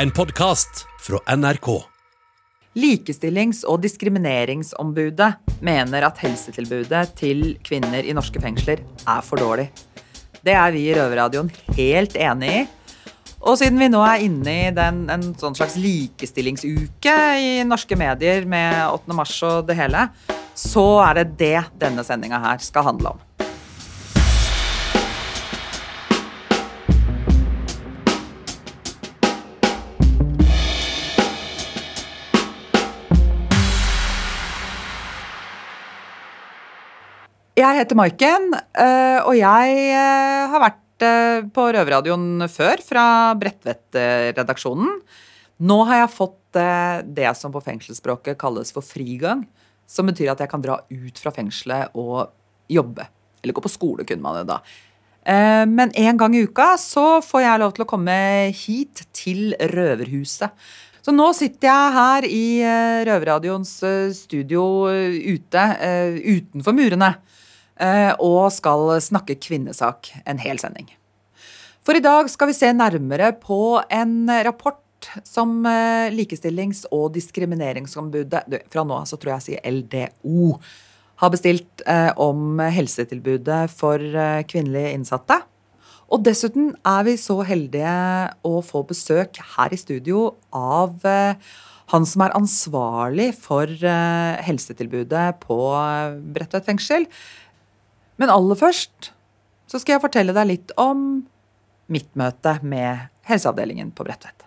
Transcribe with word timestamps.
En 0.00 0.10
podkast 0.10 0.86
fra 1.00 1.18
NRK. 1.36 1.66
Likestillings- 2.80 3.66
og 3.68 3.82
diskrimineringsombudet 3.84 5.28
mener 5.60 6.06
at 6.06 6.22
helsetilbudet 6.22 7.02
til 7.18 7.42
kvinner 7.66 8.08
i 8.08 8.14
norske 8.16 8.40
fengsler 8.40 8.80
er 8.80 9.26
for 9.26 9.42
dårlig. 9.42 9.66
Det 10.40 10.54
er 10.56 10.72
vi 10.72 10.86
i 10.86 10.94
Røverradioen 10.96 11.52
helt 11.76 12.16
enig 12.16 12.54
i. 12.62 12.64
Og 13.44 13.60
siden 13.60 13.76
vi 13.76 13.90
nå 13.92 14.00
er 14.06 14.24
inne 14.24 14.56
i 14.70 14.72
den, 14.72 15.02
en 15.12 15.34
sånn 15.36 15.58
slags 15.58 15.76
likestillingsuke 15.76 17.18
i 17.36 17.52
norske 17.68 18.00
medier 18.00 18.48
med 18.48 18.80
8. 18.86 19.18
mars 19.20 19.36
og 19.50 19.68
det 19.68 19.76
hele, 19.82 20.08
så 20.56 20.86
er 21.10 21.20
det 21.20 21.30
det 21.44 21.58
denne 21.82 22.08
sendinga 22.08 22.40
her 22.40 22.64
skal 22.64 22.88
handle 22.88 23.18
om. 23.18 23.20
Jeg 37.70 37.84
heter 37.84 37.94
Maiken, 37.94 38.48
eh, 38.82 39.20
og 39.22 39.36
jeg 39.38 39.74
eh, 39.94 40.46
har 40.50 40.58
vært 40.58 41.04
eh, 41.06 41.44
på 41.54 41.68
Røverradioen 41.70 42.42
før, 42.50 42.80
fra 42.82 43.04
Bredtvet-redaksjonen. 43.38 44.96
Nå 45.70 45.76
har 45.86 46.00
jeg 46.00 46.10
fått 46.16 46.58
det 47.14 47.30
som 47.38 47.54
på 47.54 47.62
fengselsspråket 47.62 48.40
kalles 48.40 48.74
for 48.74 48.82
frigang. 48.82 49.44
Som 49.86 50.10
betyr 50.10 50.32
at 50.32 50.42
jeg 50.42 50.50
kan 50.50 50.64
dra 50.64 50.80
ut 50.82 51.22
fra 51.22 51.30
fengselet 51.36 51.94
og 51.94 52.32
jobbe. 52.66 53.06
Eller 53.38 53.54
gå 53.54 53.62
på 53.62 53.70
skole, 53.70 54.02
kunne 54.08 54.24
man 54.24 54.40
det 54.40 54.48
da. 54.50 54.58
Men 55.70 55.94
en 55.94 56.18
gang 56.18 56.34
i 56.34 56.42
uka 56.42 56.72
så 56.80 57.20
får 57.22 57.44
jeg 57.44 57.62
lov 57.62 57.74
til 57.76 57.84
å 57.84 57.90
komme 57.92 58.16
hit 58.56 59.04
til 59.14 59.52
Røverhuset. 59.70 60.50
Så 61.04 61.14
nå 61.14 61.28
sitter 61.38 61.70
jeg 61.70 61.98
her 62.00 62.26
i 62.26 62.46
Røverradioens 63.06 63.76
studio 64.16 64.64
ute, 64.88 65.68
utenfor 66.24 66.74
murene. 66.74 67.14
Eh, 67.80 68.12
og 68.20 68.50
skal 68.52 68.98
snakke 69.00 69.38
kvinnesak 69.40 70.12
en 70.28 70.40
hel 70.42 70.60
sending. 70.60 70.90
For 71.86 71.96
i 71.96 72.04
dag 72.04 72.28
skal 72.28 72.50
vi 72.50 72.58
se 72.58 72.68
nærmere 72.76 73.32
på 73.40 73.80
en 73.88 74.28
rapport 74.44 74.82
som 75.24 75.64
eh, 75.64 76.12
Likestillings- 76.12 76.84
og 76.92 77.14
diskrimineringsombudet 77.14 78.42
Fra 78.68 78.84
nå 78.84 78.98
av 79.00 79.08
så 79.08 79.16
tror 79.16 79.32
jeg 79.32 79.40
jeg 79.40 79.46
sier 79.46 79.78
LDO 79.78 80.58
har 81.24 81.32
bestilt 81.32 81.84
eh, 81.88 82.12
om 82.20 82.60
helsetilbudet 82.60 83.62
for 83.72 84.00
kvinnelige 84.48 84.92
innsatte. 84.96 85.40
Og 86.12 86.24
dessuten 86.26 86.72
er 86.84 87.02
vi 87.06 87.16
så 87.20 87.38
heldige 87.46 87.96
å 88.44 88.60
få 88.66 88.82
besøk 88.88 89.40
her 89.56 89.72
i 89.72 89.80
studio 89.80 90.30
av 90.56 91.04
han 91.90 92.06
som 92.06 92.24
er 92.24 92.34
ansvarlig 92.38 93.28
for 93.36 93.68
helsetilbudet 94.46 95.26
på 95.44 95.60
Bredtvet 96.34 96.66
fengsel. 96.66 97.06
Men 98.20 98.28
aller 98.28 98.58
først 98.58 99.14
så 99.70 99.78
skal 99.80 99.96
jeg 99.96 100.04
fortelle 100.04 100.34
deg 100.36 100.48
litt 100.50 100.72
om 100.80 101.22
mitt 101.90 102.10
møte 102.18 102.58
med 102.60 103.08
helseavdelingen 103.30 103.94
på 103.96 104.04
Bredtvet. 104.04 104.44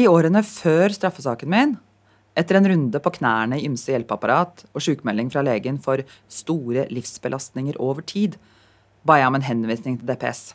I 0.00 0.06
årene 0.08 0.40
før 0.46 0.94
straffesaken 0.94 1.50
min, 1.52 1.74
etter 2.38 2.56
en 2.56 2.68
runde 2.70 3.00
på 3.02 3.12
knærne 3.18 3.58
i 3.58 3.66
ymse 3.66 3.90
hjelpeapparat 3.92 4.62
og 4.70 4.84
sykemelding 4.86 5.28
fra 5.34 5.42
legen 5.44 5.80
for 5.82 6.00
store 6.30 6.86
livsbelastninger 6.94 7.76
over 7.82 8.06
tid, 8.06 8.38
ba 9.04 9.18
jeg 9.18 9.28
om 9.28 9.36
en 9.36 9.44
henvisning 9.44 9.98
til 10.00 10.08
DPS. 10.08 10.54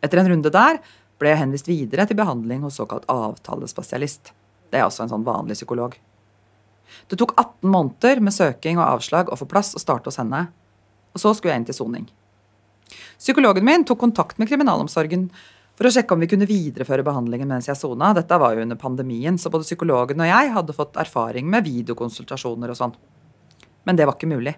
Etter 0.00 0.22
en 0.22 0.30
runde 0.32 0.54
der 0.54 0.80
ble 1.18 1.32
jeg 1.32 1.40
henvist 1.42 1.68
videre 1.70 2.06
til 2.06 2.18
behandling 2.18 2.62
hos 2.66 2.78
såkalt 2.78 3.08
avtalespesialist. 3.10 4.32
Det 4.70 4.80
er 4.80 4.86
også 4.86 5.04
en 5.04 5.12
sånn 5.12 5.26
vanlig 5.26 5.58
psykolog. 5.58 5.96
Det 7.08 7.18
tok 7.20 7.34
18 7.36 7.68
måneder 7.68 8.22
med 8.24 8.34
søking 8.34 8.78
og 8.78 8.86
avslag 8.86 9.30
å 9.32 9.38
få 9.38 9.48
plass 9.50 9.74
og 9.76 9.82
starte 9.82 10.10
hos 10.10 10.20
henne. 10.20 10.46
Og 11.14 11.22
så 11.22 11.34
skulle 11.34 11.54
jeg 11.54 11.62
inn 11.62 11.68
til 11.68 11.78
soning. 11.78 12.08
Psykologen 13.18 13.66
min 13.66 13.84
tok 13.84 14.00
kontakt 14.00 14.38
med 14.38 14.48
kriminalomsorgen 14.50 15.28
for 15.78 15.88
å 15.88 15.92
sjekke 15.94 16.14
om 16.14 16.22
vi 16.22 16.30
kunne 16.30 16.48
videreføre 16.48 17.04
behandlingen 17.06 17.50
mens 17.50 17.68
jeg 17.68 17.78
sona. 17.78 18.12
Dette 18.16 18.38
var 18.40 18.54
jo 18.54 18.64
under 18.64 18.78
pandemien, 18.80 19.38
så 19.38 19.50
både 19.52 19.66
psykologen 19.68 20.22
og 20.24 20.30
jeg 20.30 20.54
hadde 20.54 20.76
fått 20.76 20.98
erfaring 21.00 21.50
med 21.50 21.66
videokonsultasjoner 21.66 22.72
og 22.72 22.78
sånn. 22.78 22.96
Men 23.86 23.98
det 23.98 24.08
var 24.08 24.18
ikke 24.18 24.30
mulig. 24.30 24.56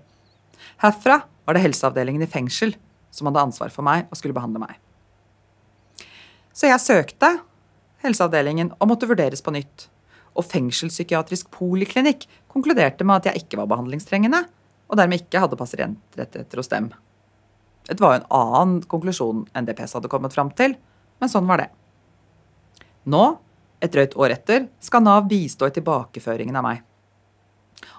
Herfra 0.80 1.20
var 1.44 1.56
det 1.56 1.64
helseavdelingen 1.64 2.24
i 2.24 2.30
fengsel 2.30 2.76
som 3.12 3.28
hadde 3.28 3.42
ansvar 3.48 3.74
for 3.74 3.86
meg 3.86 4.08
og 4.08 4.18
skulle 4.18 4.36
behandle 4.36 4.62
meg. 4.62 4.78
Så 6.52 6.70
jeg 6.70 6.82
søkte 6.82 7.36
helseavdelingen 8.04 8.72
og 8.78 8.90
måtte 8.90 9.08
vurderes 9.10 9.42
på 9.44 9.54
nytt. 9.54 9.88
Og 10.38 10.46
fengselspsykiatrisk 10.46 11.50
poliklinikk 11.54 12.26
konkluderte 12.50 13.06
med 13.06 13.20
at 13.20 13.30
jeg 13.30 13.44
ikke 13.44 13.60
var 13.60 13.70
behandlingstrengende, 13.70 14.44
og 14.90 14.98
dermed 14.98 15.22
ikke 15.22 15.42
hadde 15.42 15.58
pasientrettigheter 15.58 16.60
hos 16.60 16.70
dem. 16.70 16.90
Det 17.86 17.98
var 18.02 18.14
jo 18.14 18.20
en 18.20 18.32
annen 18.34 18.82
konklusjon 18.90 19.44
enn 19.56 19.66
DPS 19.66 19.96
hadde 19.98 20.10
kommet 20.10 20.34
fram 20.34 20.50
til, 20.54 20.76
men 21.20 21.30
sånn 21.30 21.48
var 21.48 21.62
det. 21.62 21.70
Nå, 23.10 23.24
et 23.80 23.92
drøyt 23.94 24.16
år 24.20 24.34
etter, 24.36 24.66
skal 24.82 25.04
Nav 25.04 25.26
bistå 25.30 25.68
i 25.68 25.74
tilbakeføringen 25.74 26.58
av 26.58 26.66
meg. 26.66 26.82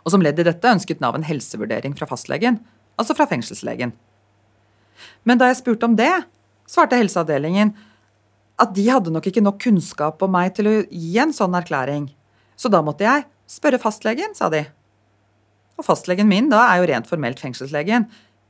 Og 0.05 0.13
som 0.13 0.23
ledd 0.23 0.39
i 0.39 0.45
dette 0.45 0.75
ønsket 0.75 1.01
Nav 1.01 1.17
en 1.17 1.25
helsevurdering 1.25 1.95
fra 1.97 2.07
fastlegen, 2.09 2.59
altså 2.99 3.15
fra 3.17 3.27
fengselslegen. 3.29 3.95
Men 5.25 5.41
da 5.41 5.49
jeg 5.49 5.61
spurte 5.61 5.87
om 5.89 5.97
det, 5.97 6.11
svarte 6.69 6.99
helseavdelingen 6.99 7.73
at 8.61 8.73
de 8.77 8.83
hadde 8.89 9.13
nok 9.13 9.27
ikke 9.27 9.43
nok 9.43 9.61
kunnskap 9.63 10.21
om 10.21 10.35
meg 10.35 10.53
til 10.57 10.69
å 10.69 10.75
gi 10.85 11.15
en 11.21 11.33
sånn 11.33 11.55
erklæring. 11.57 12.11
Så 12.59 12.69
da 12.69 12.83
måtte 12.85 13.07
jeg 13.07 13.25
spørre 13.49 13.81
fastlegen, 13.81 14.35
sa 14.37 14.51
de. 14.53 14.65
Og 15.79 15.87
fastlegen 15.87 16.29
min 16.29 16.51
da 16.51 16.67
er 16.69 16.81
jo 16.81 16.91
rent 16.91 17.09
formelt 17.09 17.41
fengselslegen, 17.41 18.05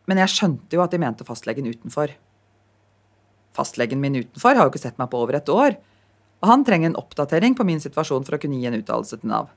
men 0.09 0.19
jeg 0.23 0.33
skjønte 0.33 0.75
jo 0.75 0.83
at 0.83 0.91
de 0.91 0.99
mente 0.99 1.27
fastlegen 1.27 1.69
utenfor. 1.69 2.11
Fastlegen 3.55 4.01
min 4.03 4.19
utenfor 4.19 4.57
har 4.57 4.67
jo 4.67 4.73
ikke 4.73 4.83
sett 4.83 4.99
meg 4.99 5.11
på 5.11 5.21
over 5.23 5.39
et 5.39 5.51
år, 5.51 5.77
og 6.41 6.49
han 6.49 6.65
trenger 6.67 6.91
en 6.91 6.99
oppdatering 6.99 7.55
på 7.55 7.65
min 7.67 7.79
situasjon 7.79 8.25
for 8.27 8.35
å 8.35 8.41
kunne 8.41 8.59
gi 8.59 8.67
en 8.67 8.79
uttalelse 8.81 9.21
til 9.21 9.31
Nav. 9.31 9.51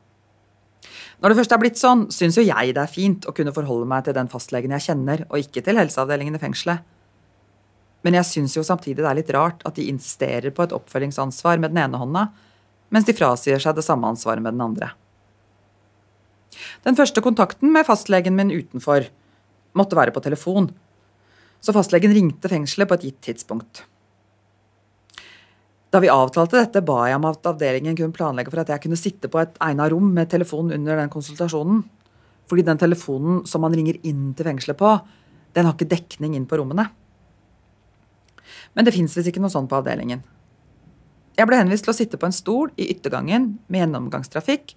Når 1.22 1.32
det 1.32 1.38
først 1.38 1.54
er 1.56 1.60
blitt 1.62 1.81
sånn, 1.81 2.09
syns 2.12 2.37
jo 2.37 2.44
jeg 2.44 2.75
det 2.76 2.82
er 2.82 2.91
fint 2.91 3.26
å 3.26 3.32
kunne 3.34 3.54
forholde 3.56 3.88
meg 3.88 4.04
til 4.04 4.16
den 4.16 4.28
fastlegen 4.31 4.75
jeg 4.76 4.87
kjenner, 4.91 5.25
og 5.31 5.41
ikke 5.41 5.64
til 5.64 5.81
helseavdelingen 5.81 6.37
i 6.37 6.43
fengselet. 6.43 6.84
Men 8.04 8.19
jeg 8.19 8.28
syns 8.28 8.56
jo 8.59 8.65
samtidig 8.66 9.00
det 9.00 9.09
er 9.09 9.19
litt 9.19 9.32
rart 9.34 9.65
at 9.65 9.78
de 9.78 9.88
insisterer 9.88 10.53
på 10.53 10.66
et 10.66 10.75
oppfølgingsansvar 10.76 11.60
med 11.62 11.72
den 11.72 11.81
ene 11.87 12.00
hånda, 12.00 12.26
mens 12.92 13.09
de 13.09 13.16
frasier 13.16 13.62
seg 13.62 13.76
det 13.78 13.87
samme 13.87 14.10
ansvaret 14.10 14.44
med 14.44 14.54
den 14.54 14.65
andre. 14.66 14.92
Den 16.84 16.97
første 16.98 17.25
kontakten 17.25 17.72
med 17.75 17.88
fastlegen 17.88 18.37
min 18.37 18.53
utenfor 18.53 19.09
måtte 19.75 19.98
være 19.98 20.14
på 20.14 20.22
telefon, 20.22 20.69
så 21.64 21.72
fastlegen 21.72 22.12
ringte 22.12 22.50
fengselet 22.53 22.91
på 22.91 22.98
et 22.98 23.09
gitt 23.09 23.20
tidspunkt. 23.25 23.87
Da 25.94 26.00
vi 26.03 26.10
avtalte 26.10 26.59
dette, 26.59 26.82
ba 26.82 27.04
jeg 27.06 27.16
om 27.16 27.26
at 27.28 27.47
avdelingen 27.47 27.97
kunne 27.97 28.14
planlegge 28.14 28.50
for 28.50 28.60
at 28.64 28.72
jeg 28.72 28.82
kunne 28.82 28.98
sitte 28.98 29.31
på 29.31 29.38
et 29.41 29.54
egnet 29.62 29.93
rom 29.93 30.09
med 30.16 30.28
telefon 30.32 30.72
under 30.75 30.98
den 30.98 31.12
konsultasjonen. 31.12 31.84
Fordi 32.50 32.64
den 32.66 32.81
telefonen 32.82 33.44
som 33.48 33.62
man 33.64 33.72
ringer 33.78 34.00
inn 34.03 34.32
til 34.34 34.48
fengselet 34.50 34.81
på, 34.81 34.91
den 35.54 35.69
har 35.69 35.76
ikke 35.76 35.93
dekning 35.94 36.34
inn 36.34 36.48
på 36.50 36.59
rommene. 36.59 36.88
Men 38.75 38.87
det 38.87 38.95
fins 38.95 39.15
visst 39.17 39.31
ikke 39.31 39.43
noe 39.43 39.53
sånt 39.53 39.71
på 39.71 39.79
avdelingen. 39.79 40.23
Jeg 41.35 41.51
ble 41.51 41.59
henvist 41.59 41.87
til 41.87 41.95
å 41.95 41.97
sitte 41.97 42.19
på 42.21 42.29
en 42.29 42.35
stol 42.35 42.71
i 42.79 42.87
yttergangen 42.93 43.55
med 43.67 43.83
gjennomgangstrafikk 43.83 44.77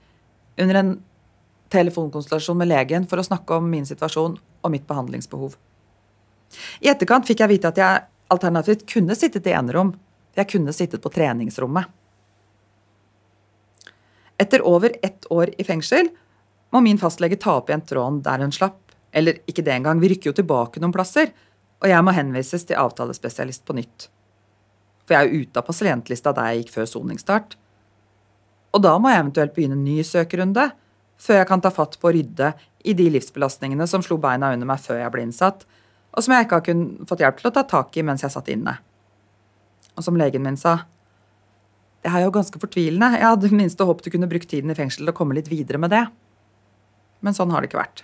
under 0.61 0.79
en 0.79 0.91
telefonkonstellasjon 1.73 2.57
med 2.57 2.71
legen 2.71 3.05
for 3.09 3.21
å 3.21 3.25
snakke 3.25 3.59
om 3.59 3.67
min 3.69 3.85
situasjon 3.85 4.37
og 4.37 4.73
mitt 4.73 4.87
behandlingsbehov. 4.89 5.57
I 6.81 6.89
etterkant 6.89 7.27
fikk 7.27 7.43
jeg 7.43 7.51
vite 7.51 7.69
at 7.69 7.81
jeg 7.81 8.05
alternativt 8.33 8.87
kunne 8.89 9.15
sittet 9.17 9.47
i 9.49 9.55
enerom. 9.57 9.93
Jeg 10.37 10.49
kunne 10.53 10.73
sittet 10.73 11.03
på 11.03 11.11
treningsrommet. 11.13 11.89
Etter 14.37 14.61
over 14.69 14.93
ett 15.03 15.25
år 15.33 15.51
i 15.57 15.65
fengsel 15.65 16.11
må 16.73 16.81
min 16.85 16.99
fastlege 17.01 17.39
ta 17.41 17.57
opp 17.57 17.71
igjen 17.71 17.85
tråden 17.89 18.21
der 18.25 18.43
hun 18.43 18.53
slapp. 18.53 18.79
Eller 19.11 19.39
ikke 19.49 19.63
det 19.65 19.73
engang, 19.73 20.01
vi 20.01 20.11
rykker 20.11 20.31
jo 20.31 20.37
tilbake 20.37 20.81
noen 20.81 20.93
plasser 20.93 21.31
og 21.81 21.89
jeg 21.91 22.05
må 22.05 22.13
henvises 22.15 22.65
til 22.65 22.79
avtalespesialist 22.79 23.65
på 23.67 23.75
nytt. 23.77 24.07
For 25.05 25.15
jeg 25.15 25.19
er 25.19 25.29
jo 25.29 25.45
ute 25.45 25.61
av 25.61 25.67
pasientlista 25.67 26.33
der 26.35 26.51
jeg 26.51 26.63
gikk 26.63 26.73
før 26.73 26.89
soningsstart. 26.91 27.55
Og 28.75 28.83
da 28.83 28.97
må 28.99 29.11
jeg 29.11 29.23
eventuelt 29.23 29.55
begynne 29.55 29.77
en 29.77 29.85
ny 29.85 30.01
søkerunde, 30.05 30.67
før 31.17 31.41
jeg 31.41 31.49
kan 31.49 31.63
ta 31.63 31.71
fatt 31.73 31.95
på 32.01 32.09
å 32.09 32.13
rydde 32.13 32.51
i 32.85 32.93
de 32.97 33.07
livsbelastningene 33.13 33.87
som 33.89 34.03
slo 34.05 34.19
beina 34.21 34.51
under 34.53 34.69
meg 34.69 34.83
før 34.83 34.99
jeg 35.01 35.13
ble 35.13 35.23
innsatt, 35.25 35.63
og 36.13 36.25
som 36.25 36.33
jeg 36.33 36.45
ikke 36.45 36.59
har 36.59 36.65
kunnet 36.65 37.09
fått 37.09 37.23
hjelp 37.23 37.39
til 37.39 37.49
å 37.49 37.55
ta 37.55 37.63
tak 37.69 37.97
i 37.97 38.03
mens 38.05 38.25
jeg 38.25 38.33
satt 38.33 38.51
inne. 38.53 38.75
Og 39.97 40.05
som 40.05 40.17
legen 40.19 40.43
min 40.45 40.59
sa, 40.59 40.79
det 42.05 42.11
er 42.13 42.25
jo 42.25 42.33
ganske 42.33 42.61
fortvilende, 42.61 43.17
jeg 43.17 43.25
hadde 43.25 43.53
minst 43.53 43.81
håpet 43.81 44.05
du 44.05 44.13
kunne 44.13 44.29
brukt 44.29 44.49
tiden 44.49 44.71
i 44.71 44.77
fengsel 44.77 45.05
til 45.05 45.13
å 45.13 45.17
komme 45.17 45.37
litt 45.37 45.49
videre 45.51 45.81
med 45.81 45.93
det. 45.93 46.05
Men 47.25 47.35
sånn 47.37 47.51
har 47.53 47.63
det 47.63 47.71
ikke 47.71 47.81
vært. 47.81 48.03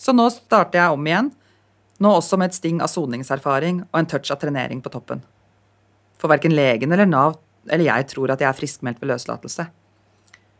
Så 0.00 0.14
nå 0.16 0.26
starter 0.32 0.80
jeg 0.80 0.96
om 0.96 1.06
igjen. 1.06 1.28
Nå 2.02 2.10
også 2.18 2.38
med 2.40 2.50
et 2.50 2.58
sting 2.58 2.80
av 2.82 2.90
soningserfaring 2.90 3.84
og 3.84 4.00
en 4.00 4.08
touch 4.10 4.32
av 4.34 4.40
trenering 4.42 4.82
på 4.82 4.90
toppen. 4.90 5.22
For 6.18 6.30
verken 6.32 6.54
legen 6.56 6.94
eller 6.94 7.06
Nav 7.06 7.38
eller 7.70 7.86
jeg 7.86 8.08
tror 8.10 8.32
at 8.34 8.42
jeg 8.42 8.48
er 8.48 8.58
friskmeldt 8.58 8.98
ved 9.02 9.12
løslatelse. 9.12 9.68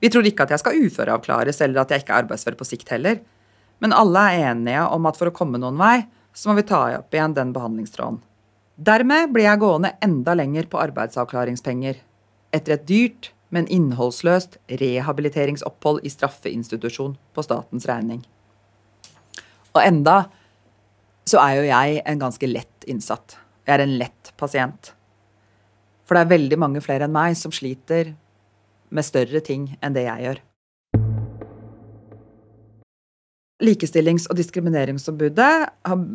Vi 0.03 0.11
tror 0.11 0.27
ikke 0.27 0.47
at 0.47 0.55
jeg 0.55 0.63
skal 0.63 0.83
uføreavklares 0.87 1.61
eller 1.65 1.83
at 1.83 1.91
jeg 1.91 2.03
ikke 2.03 2.15
er 2.15 2.25
arbeidsfør 2.25 2.59
på 2.59 2.67
sikt 2.67 2.93
heller. 2.95 3.21
Men 3.83 3.95
alle 3.95 4.23
er 4.31 4.53
enige 4.53 4.85
om 4.95 5.07
at 5.11 5.19
for 5.19 5.31
å 5.31 5.35
komme 5.35 5.59
noen 5.63 5.79
vei, 5.79 6.05
så 6.35 6.51
må 6.51 6.61
vi 6.61 6.67
ta 6.67 6.85
opp 6.99 7.15
igjen 7.15 7.35
den 7.37 7.53
behandlingstråden. 7.55 8.21
Dermed 8.83 9.33
blir 9.35 9.47
jeg 9.47 9.61
gående 9.63 9.93
enda 10.03 10.35
lenger 10.39 10.67
på 10.71 10.81
arbeidsavklaringspenger. 10.81 11.99
Etter 12.55 12.77
et 12.77 12.87
dyrt, 12.89 13.31
men 13.53 13.69
innholdsløst 13.69 14.57
rehabiliteringsopphold 14.81 16.01
i 16.07 16.13
straffeinstitusjon 16.13 17.19
på 17.35 17.45
statens 17.45 17.87
regning. 17.91 18.23
Og 19.77 19.83
enda 19.85 20.17
så 21.29 21.39
er 21.43 21.59
jo 21.59 21.69
jeg 21.69 22.03
en 22.07 22.23
ganske 22.23 22.49
lett 22.51 22.87
innsatt. 22.91 23.37
Jeg 23.67 23.77
er 23.77 23.85
en 23.85 23.99
lett 24.01 24.33
pasient. 24.41 24.93
For 26.07 26.19
det 26.19 26.25
er 26.25 26.33
veldig 26.35 26.59
mange 26.59 26.83
flere 26.85 27.07
enn 27.07 27.15
meg 27.15 27.37
som 27.39 27.55
sliter 27.55 28.15
med 28.93 29.07
større 29.07 29.41
ting 29.45 29.71
enn 29.81 29.95
det 29.97 30.07
jeg 30.09 30.27
gjør. 30.27 30.41
Likestillings- 33.63 34.27
og 34.27 34.35
diskrimineringsombudet 34.41 35.53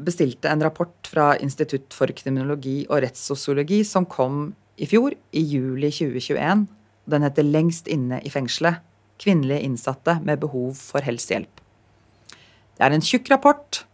bestilte 0.04 0.52
en 0.52 0.64
rapport 0.66 1.08
fra 1.08 1.30
Institutt 1.40 1.96
for 1.96 2.12
kriminologi 2.12 2.82
og 2.90 3.06
rettssosiologi 3.06 3.86
som 3.88 4.06
kom 4.06 4.50
i 4.78 4.86
fjor, 4.86 5.16
i 5.32 5.44
juli 5.48 5.88
2021. 5.88 6.68
Den 7.08 7.24
heter 7.24 7.44
'Lengst 7.44 7.88
inne 7.88 8.20
i 8.20 8.30
fengselet 8.30 8.84
kvinnelige 9.18 9.64
innsatte 9.64 10.20
med 10.24 10.40
behov 10.40 10.76
for 10.76 11.00
helsehjelp'. 11.00 11.64
Det 12.78 12.84
er 12.86 12.94
en 12.94 13.02
tjukk 13.02 13.32
rapport, 13.32 13.86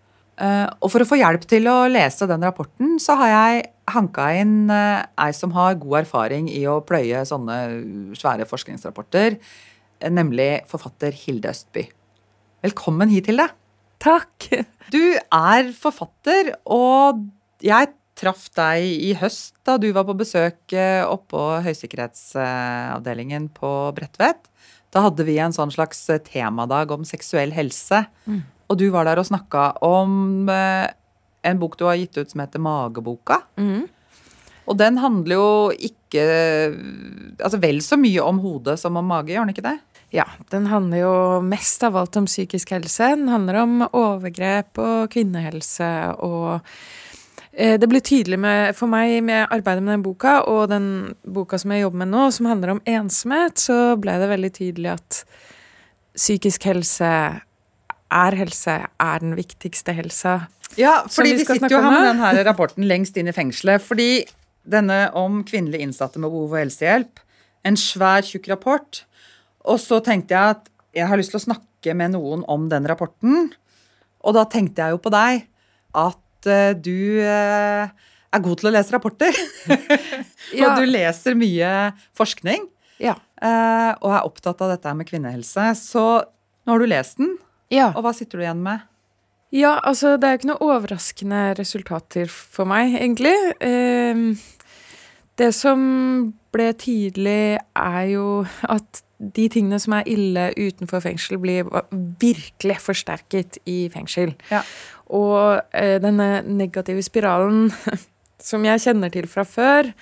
og 0.81 0.89
for 0.89 1.03
å 1.03 1.07
få 1.07 1.19
hjelp 1.19 1.45
til 1.49 1.67
å 1.69 1.83
lese 1.91 2.25
den 2.29 2.45
rapporten, 2.45 2.95
så 3.01 3.17
har 3.19 3.29
jeg 3.29 3.65
hanka 3.93 4.29
inn 4.39 4.71
eh, 4.71 5.03
ei 5.21 5.33
som 5.35 5.53
har 5.53 5.77
god 5.81 6.03
erfaring 6.03 6.47
i 6.49 6.63
å 6.69 6.79
pløye 6.85 7.21
sånne 7.27 7.57
svære 8.17 8.47
forskningsrapporter, 8.49 9.37
nemlig 10.13 10.63
forfatter 10.71 11.15
Hilde 11.15 11.51
Østby. 11.53 11.85
Velkommen 12.63 13.11
hit, 13.13 13.29
Hilde. 13.31 13.49
Takk. 14.03 14.49
Du 14.93 15.15
er 15.15 15.69
forfatter, 15.79 16.51
og 16.69 17.21
jeg 17.63 17.93
traff 18.19 18.49
deg 18.53 18.83
i 18.83 19.13
høst 19.17 19.55
da 19.65 19.77
du 19.81 19.87
var 19.95 20.03
på 20.05 20.15
besøk 20.19 20.75
eh, 20.75 21.01
oppå 21.07 21.61
høysikkerhetsavdelingen 21.65 23.47
på 23.55 23.71
Bredtvet. 23.95 24.43
Da 24.93 25.05
hadde 25.07 25.25
vi 25.25 25.39
en 25.41 25.55
sånn 25.55 25.71
slags 25.73 26.03
temadag 26.27 26.91
om 26.93 27.07
seksuell 27.07 27.55
helse. 27.55 28.03
Mm. 28.27 28.43
Og 28.73 28.79
du 28.81 28.87
var 28.93 29.05
der 29.05 29.21
og 29.21 29.29
snakka 29.29 29.67
om 29.85 30.49
eh, 30.49 30.89
en 31.45 31.59
bok 31.61 31.77
du 31.77 31.85
har 31.85 31.99
gitt 31.99 32.17
ut 32.17 32.31
som 32.31 32.41
heter 32.41 32.61
Mageboka. 32.63 33.43
Mm. 33.61 33.85
Og 34.63 34.77
den 34.79 34.97
handler 35.01 35.35
jo 35.35 35.47
ikke 35.75 36.21
Altså 37.43 37.57
vel 37.59 37.81
så 37.83 37.97
mye 37.99 38.21
om 38.23 38.37
hodet 38.43 38.77
som 38.79 38.95
om 38.99 39.07
mage, 39.09 39.33
gjør 39.33 39.47
den 39.47 39.55
ikke 39.55 39.65
det? 39.65 39.77
Ja, 40.13 40.27
den 40.53 40.67
handler 40.69 40.99
jo 41.01 41.13
mest 41.41 41.81
av 41.83 41.97
alt 41.97 42.19
om 42.19 42.27
psykisk 42.29 42.75
helse. 42.75 43.15
Den 43.15 43.31
handler 43.33 43.63
om 43.63 43.81
overgrep 43.87 44.77
og 44.77 45.09
kvinnehelse 45.15 45.89
og 46.21 46.59
eh, 47.51 47.79
det 47.81 47.89
ble 47.89 48.01
tydelig 48.05 48.37
med, 48.37 48.75
for 48.77 48.91
meg 48.91 49.17
med 49.25 49.47
arbeidet 49.47 49.81
med 49.81 49.97
den 49.97 50.05
boka 50.05 50.35
og 50.45 50.67
den 50.69 50.85
boka 51.25 51.57
som 51.57 51.73
jeg 51.73 51.87
jobber 51.87 52.03
med 52.03 52.13
nå, 52.13 52.27
som 52.35 52.51
handler 52.51 52.75
om 52.75 52.83
ensomhet, 52.85 53.57
så 53.57 53.79
ble 53.97 54.19
det 54.21 54.29
veldig 54.35 54.53
tydelig 54.53 54.93
at 54.93 55.23
psykisk 56.13 56.69
helse 56.69 57.09
er 58.13 58.37
helse, 58.37 58.75
er 58.87 59.23
den 59.23 59.35
viktigste 59.37 59.95
helsa. 59.97 60.37
Ja, 60.79 61.01
fordi 61.09 61.33
vi 61.35 61.41
vi, 61.41 61.45
sitter 61.47 61.69
jo 61.69 61.81
her 61.81 61.89
med 61.91 61.99
her. 61.99 62.07
den 62.11 62.21
her 62.23 62.39
rapporten 62.47 62.87
lengst 62.89 63.17
inn 63.19 63.29
i 63.29 63.35
fengselet. 63.35 63.83
Fordi 63.85 64.23
denne 64.63 65.05
om 65.19 65.41
kvinnelige 65.45 65.85
innsatte 65.85 66.21
med 66.21 66.31
behov 66.33 66.53
for 66.53 66.61
helsehjelp, 66.61 67.21
en 67.67 67.77
svær, 67.79 68.25
tjukk 68.25 68.49
rapport. 68.51 69.03
Og 69.69 69.79
så 69.79 69.99
tenkte 70.03 70.35
jeg 70.35 70.57
at 70.57 70.69
jeg 70.93 71.09
har 71.09 71.19
lyst 71.19 71.33
til 71.33 71.41
å 71.41 71.45
snakke 71.47 71.95
med 71.97 72.13
noen 72.15 72.43
om 72.51 72.67
den 72.71 72.87
rapporten. 72.89 73.51
Og 74.23 74.35
da 74.37 74.45
tenkte 74.49 74.85
jeg 74.85 74.95
jo 74.95 75.01
på 75.03 75.11
deg 75.13 75.45
at 75.99 76.49
eh, 76.49 76.73
du 76.77 77.19
eh, 77.21 77.87
er 78.33 78.43
god 78.43 78.59
til 78.59 78.69
å 78.69 78.75
lese 78.77 78.95
rapporter. 78.95 79.33
Ja. 80.53 80.67
og 80.67 80.83
du 80.83 80.85
leser 80.85 81.33
mye 81.39 81.69
forskning. 82.13 82.67
Ja. 83.01 83.15
eh, 83.41 83.91
og 84.03 84.11
er 84.13 84.27
opptatt 84.27 84.59
av 84.61 84.69
dette 84.75 84.91
med 84.93 85.07
kvinnehelse. 85.09 85.71
Så 85.79 86.03
nå 86.21 86.75
har 86.75 86.83
du 86.83 86.85
lest 86.91 87.17
den, 87.17 87.31
Ja. 87.73 87.91
og 87.95 88.05
hva 88.05 88.13
sitter 88.15 88.39
du 88.39 88.45
igjen 88.45 88.63
med? 88.63 88.83
Ja, 89.53 89.77
altså 89.85 90.15
det 90.17 90.25
er 90.25 90.33
jo 90.33 90.39
ikke 90.41 90.49
noe 90.49 90.67
overraskende 90.73 91.41
resultater 91.59 92.29
for 92.31 92.65
meg, 92.69 92.95
egentlig. 92.97 93.35
Ehm, 93.61 94.31
det 95.37 95.51
som 95.53 95.83
ble 96.53 96.71
tydelig, 96.77 97.59
er 97.77 98.03
jo 98.09 98.45
at 98.65 99.03
de 99.23 99.45
tingene 99.53 99.77
som 99.79 99.93
er 99.97 100.09
ille 100.09 100.47
utenfor 100.57 101.03
fengsel, 101.05 101.37
blir 101.41 101.69
virkelig 102.21 102.79
forsterket 102.81 103.61
i 103.69 103.85
fengsel. 103.93 104.33
Ja. 104.51 104.63
Og 105.13 105.61
eh, 105.77 105.99
denne 106.01 106.41
negative 106.49 107.05
spiralen 107.05 107.69
som 108.49 108.65
jeg 108.65 108.81
kjenner 108.83 109.13
til 109.13 109.29
fra 109.31 109.45
før 109.47 109.93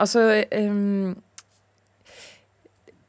Altså 0.00 0.22
ehm, 0.54 1.18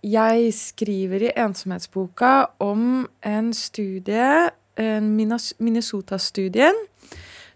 Jeg 0.01 0.53
skriver 0.57 1.27
i 1.27 1.33
ensomhetsboka 1.37 2.31
om 2.63 3.05
en 3.21 3.51
studie, 3.53 4.49
en 4.81 5.11
Minnesota-studien, 5.13 6.77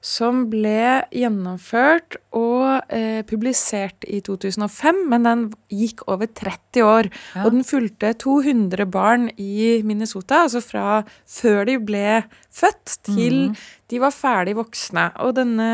som 0.06 0.44
ble 0.52 1.02
gjennomført 1.10 2.20
og 2.38 2.94
eh, 2.94 3.24
publisert 3.26 4.06
i 4.06 4.20
2005, 4.22 5.00
men 5.10 5.26
den 5.26 5.48
gikk 5.74 6.04
over 6.06 6.30
30 6.30 6.86
år. 6.86 7.10
Ja. 7.34 7.48
Og 7.48 7.56
den 7.56 7.66
fulgte 7.66 8.14
200 8.22 8.86
barn 8.94 9.32
i 9.42 9.82
Minnesota, 9.82 10.44
altså 10.46 10.62
fra 10.62 11.02
før 11.26 11.66
de 11.72 11.80
ble 11.82 12.22
født 12.54 13.00
til 13.10 13.40
mm. 13.50 13.60
de 13.90 14.06
var 14.06 14.14
ferdig 14.14 14.54
voksne. 14.62 15.10
Og 15.26 15.34
denne 15.42 15.72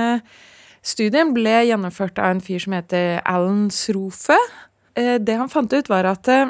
studien 0.80 1.36
ble 1.36 1.66
gjennomført 1.68 2.24
av 2.24 2.38
en 2.38 2.44
fyr 2.44 2.64
som 2.64 2.80
heter 2.80 3.20
Alan 3.28 3.68
Srofe. 3.76 4.40
Eh, 5.02 5.18
det 5.20 5.38
han 5.40 5.50
fant 5.50 5.74
ut, 5.74 5.90
var 5.90 6.08
at 6.10 6.30
eh, 6.32 6.50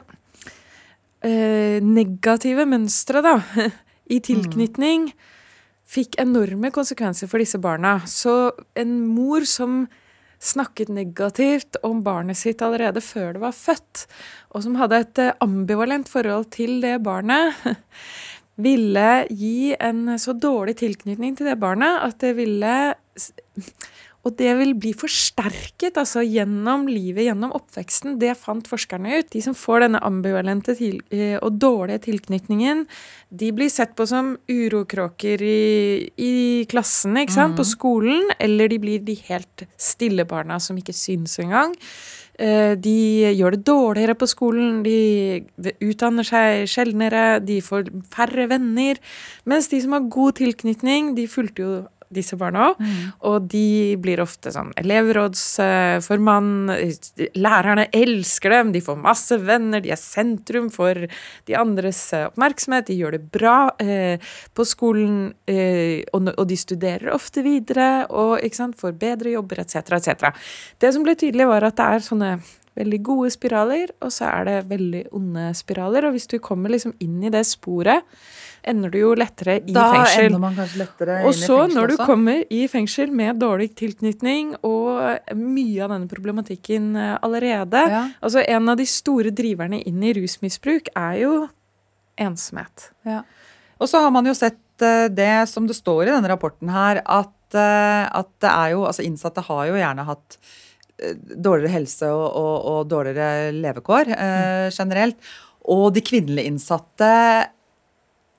negative 1.84 2.66
mønstre 2.70 3.24
da, 3.26 3.38
i 4.16 4.20
tilknytning 4.24 5.12
fikk 5.92 6.18
enorme 6.24 6.72
konsekvenser 6.74 7.30
for 7.32 7.44
disse 7.44 7.60
barna. 7.62 8.00
Så 8.08 8.52
en 8.80 9.02
mor 9.08 9.46
som 9.48 9.86
snakket 10.42 10.90
negativt 10.90 11.78
om 11.86 12.00
barnet 12.02 12.40
sitt 12.40 12.64
allerede 12.66 13.04
før 13.06 13.36
det 13.36 13.44
var 13.44 13.54
født, 13.54 14.08
og 14.56 14.64
som 14.66 14.78
hadde 14.80 15.02
et 15.04 15.22
eh, 15.22 15.36
ambivalent 15.44 16.10
forhold 16.10 16.50
til 16.56 16.80
det 16.84 16.98
barnet, 17.06 17.56
ville 18.62 19.10
gi 19.32 19.72
en 19.80 20.20
så 20.22 20.36
dårlig 20.38 20.76
tilknytning 20.82 21.38
til 21.38 21.48
det 21.50 21.58
barnet 21.62 22.02
at 22.04 22.20
det 22.22 22.36
ville 22.38 22.74
og 24.22 24.36
det 24.38 24.52
vil 24.60 24.76
bli 24.78 24.92
forsterket 24.94 25.96
altså 25.98 26.22
gjennom 26.22 26.84
livet, 26.86 27.24
gjennom 27.26 27.56
oppveksten. 27.58 28.20
Det 28.22 28.36
fant 28.38 28.68
forskerne 28.70 29.18
ut. 29.18 29.32
De 29.34 29.42
som 29.42 29.56
får 29.58 29.88
denne 29.88 30.02
ambivalente 30.06 30.76
eh, 30.78 31.40
og 31.42 31.58
dårlige 31.58 32.04
tilknytningen, 32.06 32.86
de 33.34 33.52
blir 33.58 33.72
sett 33.74 33.96
på 33.98 34.06
som 34.06 34.36
urokråker 34.52 35.42
i, 35.42 36.12
i 36.22 36.34
klassen, 36.70 37.18
ikke 37.18 37.34
sant? 37.34 37.58
på 37.58 37.66
skolen. 37.66 38.30
Eller 38.38 38.70
de 38.70 38.78
blir 38.84 39.02
de 39.08 39.18
helt 39.26 39.66
stille 39.82 40.28
barna 40.30 40.62
som 40.62 40.78
ikke 40.78 40.94
syns 40.94 41.40
engang. 41.42 41.74
Eh, 42.38 42.76
De 42.78 43.32
gjør 43.34 43.58
det 43.58 43.66
dårligere 43.66 44.16
på 44.18 44.30
skolen, 44.30 44.84
de 44.86 45.74
utdanner 45.82 46.26
seg 46.26 46.70
sjeldnere, 46.70 47.40
de 47.42 47.58
får 47.66 47.90
færre 48.14 48.46
venner. 48.54 49.02
Mens 49.50 49.70
de 49.74 49.82
som 49.82 49.98
har 49.98 50.06
god 50.14 50.38
tilknytning, 50.40 51.16
de 51.18 51.26
fulgte 51.30 51.66
jo 51.66 51.74
disse 52.16 52.38
barna 52.40 52.70
òg. 52.70 52.84
Og 53.30 53.48
de 53.52 53.98
blir 54.02 54.22
ofte 54.24 54.54
sånn 54.54 54.72
elevrådsformann. 54.80 56.72
Lærerne 57.40 57.88
elsker 57.96 58.56
dem, 58.56 58.72
de 58.76 58.84
får 58.84 59.00
masse 59.02 59.38
venner, 59.42 59.84
de 59.84 59.94
er 59.94 60.00
sentrum 60.00 60.70
for 60.74 61.08
de 61.48 61.58
andres 61.58 62.04
oppmerksomhet. 62.22 62.90
De 62.90 63.00
gjør 63.00 63.18
det 63.18 63.24
bra 63.34 63.58
eh, 63.82 64.32
på 64.56 64.68
skolen, 64.68 65.34
eh, 65.50 66.02
og, 66.14 66.32
og 66.36 66.46
de 66.50 66.60
studerer 66.60 67.14
ofte 67.16 67.44
videre 67.46 68.08
og 68.10 68.40
sant, 68.56 68.78
får 68.80 68.98
bedre 69.00 69.36
jobber 69.36 69.64
etc. 69.64 69.96
etc. 69.98 70.32
Det 70.82 70.92
som 70.94 71.06
ble 71.06 71.16
tydelig, 71.18 71.48
var 71.50 71.66
at 71.68 71.78
det 71.80 71.88
er 71.88 72.06
sånne 72.06 72.32
veldig 72.80 73.00
gode 73.04 73.32
spiraler, 73.34 73.92
og 74.04 74.14
så 74.14 74.30
er 74.30 74.48
det 74.48 74.58
veldig 74.70 75.04
onde 75.18 75.50
spiraler. 75.58 76.08
Og 76.08 76.16
hvis 76.16 76.30
du 76.32 76.38
kommer 76.44 76.72
liksom 76.72 76.96
inn 77.04 77.20
i 77.24 77.34
det 77.34 77.44
sporet, 77.50 78.06
ender 78.64 78.92
du 78.94 78.98
jo 79.00 79.12
lettere 79.18 79.56
i 79.66 79.74
da 79.74 79.88
fengsel. 79.96 80.26
ender 80.30 80.42
man 80.44 80.56
kanskje 80.58 80.82
lettere 80.84 81.16
Og 81.26 81.32
inn 81.32 81.38
i 81.38 81.42
så, 81.42 81.58
fengsel 81.64 81.76
når 81.80 81.88
du 81.88 81.94
også. 81.96 82.06
kommer 82.12 82.44
i 82.54 82.62
fengsel 82.72 83.12
med 83.22 83.40
dårlig 83.42 83.70
tilknytning 83.80 84.52
og 84.68 85.36
mye 85.38 85.84
av 85.86 85.94
denne 85.96 86.10
problematikken 86.12 86.92
eh, 86.96 87.16
allerede 87.26 87.82
ja. 87.90 88.04
Altså, 88.22 88.44
en 88.46 88.70
av 88.70 88.78
de 88.78 88.86
store 88.86 89.34
driverne 89.34 89.82
inn 89.88 90.04
i 90.06 90.14
rusmisbruk 90.20 90.92
er 90.96 91.20
jo 91.24 91.36
ensomhet. 92.22 92.90
Ja. 93.08 93.22
Og 93.82 93.90
så 93.90 94.02
har 94.04 94.12
man 94.14 94.28
jo 94.30 94.34
sett 94.38 94.84
eh, 94.86 95.08
det 95.10 95.48
som 95.50 95.66
det 95.70 95.78
står 95.80 96.06
i 96.08 96.12
denne 96.14 96.30
rapporten 96.30 96.70
her, 96.70 97.02
at, 97.06 97.34
eh, 97.58 98.04
at 98.06 98.30
det 98.44 98.52
er 98.52 98.76
jo 98.76 98.84
Altså 98.90 99.06
innsatte 99.08 99.42
har 99.48 99.64
jo 99.72 99.80
gjerne 99.80 100.06
hatt 100.06 100.38
eh, 101.02 101.16
dårligere 101.18 101.74
helse 101.80 102.12
og, 102.14 102.28
og, 102.30 102.68
og 102.76 102.92
dårligere 102.92 103.50
levekår 103.58 104.14
eh, 104.14 104.68
generelt. 104.76 105.18
Og 105.72 105.92
de 105.94 106.02
kvinnelige 106.02 106.50
innsatte 106.50 107.10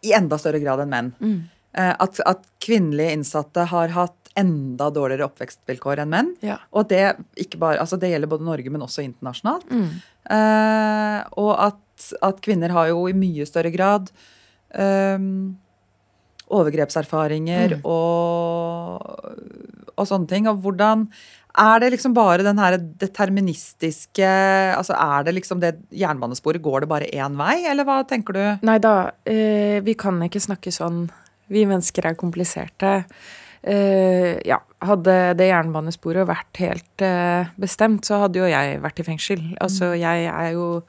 i 0.02 0.12
enda 0.16 0.38
større 0.38 0.59
grad 0.62 0.80
enn 0.85 0.90
menn. 0.92 1.12
Mm. 1.21 1.40
at, 1.73 2.18
at 2.28 2.42
kvinnelige 2.61 3.12
innsatte 3.16 3.64
har 3.71 3.88
hatt 3.94 4.18
enda 4.37 4.90
dårligere 4.92 5.26
oppvekstvilkår 5.28 6.02
enn 6.02 6.11
menn. 6.12 6.30
Ja. 6.44 6.59
Og 6.73 6.88
det, 6.90 7.02
ikke 7.40 7.59
bare, 7.61 7.78
altså 7.80 7.97
det 8.00 8.11
gjelder 8.12 8.28
både 8.32 8.44
Norge, 8.44 8.71
men 8.73 8.85
også 8.85 9.04
internasjonalt. 9.04 9.68
Mm. 9.71 9.88
Eh, 10.37 11.18
og 11.40 11.52
at, 11.68 12.06
at 12.25 12.40
kvinner 12.44 12.73
har 12.73 12.88
jo 12.92 13.06
i 13.09 13.16
mye 13.16 13.44
større 13.49 13.73
grad 13.75 14.09
ehm, 14.75 15.52
overgrepserfaringer 16.52 17.76
Mm. 17.78 17.85
og, 17.88 19.00
og 19.97 20.06
sånne 20.09 20.28
ting. 20.28 20.49
Og 20.49 20.61
hvordan 20.64 21.06
er 21.59 21.82
det 21.82 21.90
liksom 21.92 22.14
bare 22.16 22.44
den 22.47 22.61
her 22.61 22.78
deterministiske 22.78 24.28
Altså 24.76 24.97
er 24.97 25.26
det 25.26 25.35
liksom 25.37 25.61
det 25.61 25.75
jernbanesporet, 25.90 26.62
går 26.64 26.85
det 26.85 26.90
bare 26.92 27.11
én 27.12 27.37
vei, 27.37 27.62
eller 27.68 27.85
hva 27.88 28.00
tenker 28.09 28.37
du? 28.37 28.42
Nei 28.64 28.78
da, 28.82 29.12
eh, 29.28 29.80
vi 29.85 29.94
kan 29.99 30.21
ikke 30.25 30.40
snakke 30.40 30.73
sånn. 30.73 31.04
Vi 31.52 31.66
mennesker 31.68 32.09
er 32.09 32.16
kompliserte. 32.16 33.04
Eh, 33.62 34.40
ja, 34.49 34.59
hadde 34.82 35.16
det 35.38 35.50
jernbanesporet 35.52 36.26
vært 36.26 36.62
helt 36.62 37.04
eh, 37.04 37.52
bestemt, 37.61 38.06
så 38.09 38.25
hadde 38.25 38.40
jo 38.40 38.49
jeg 38.50 38.80
vært 38.82 39.02
i 39.02 39.06
fengsel. 39.06 39.44
Altså, 39.62 39.92
jeg 39.99 40.26
er 40.32 40.54
jo 40.56 40.82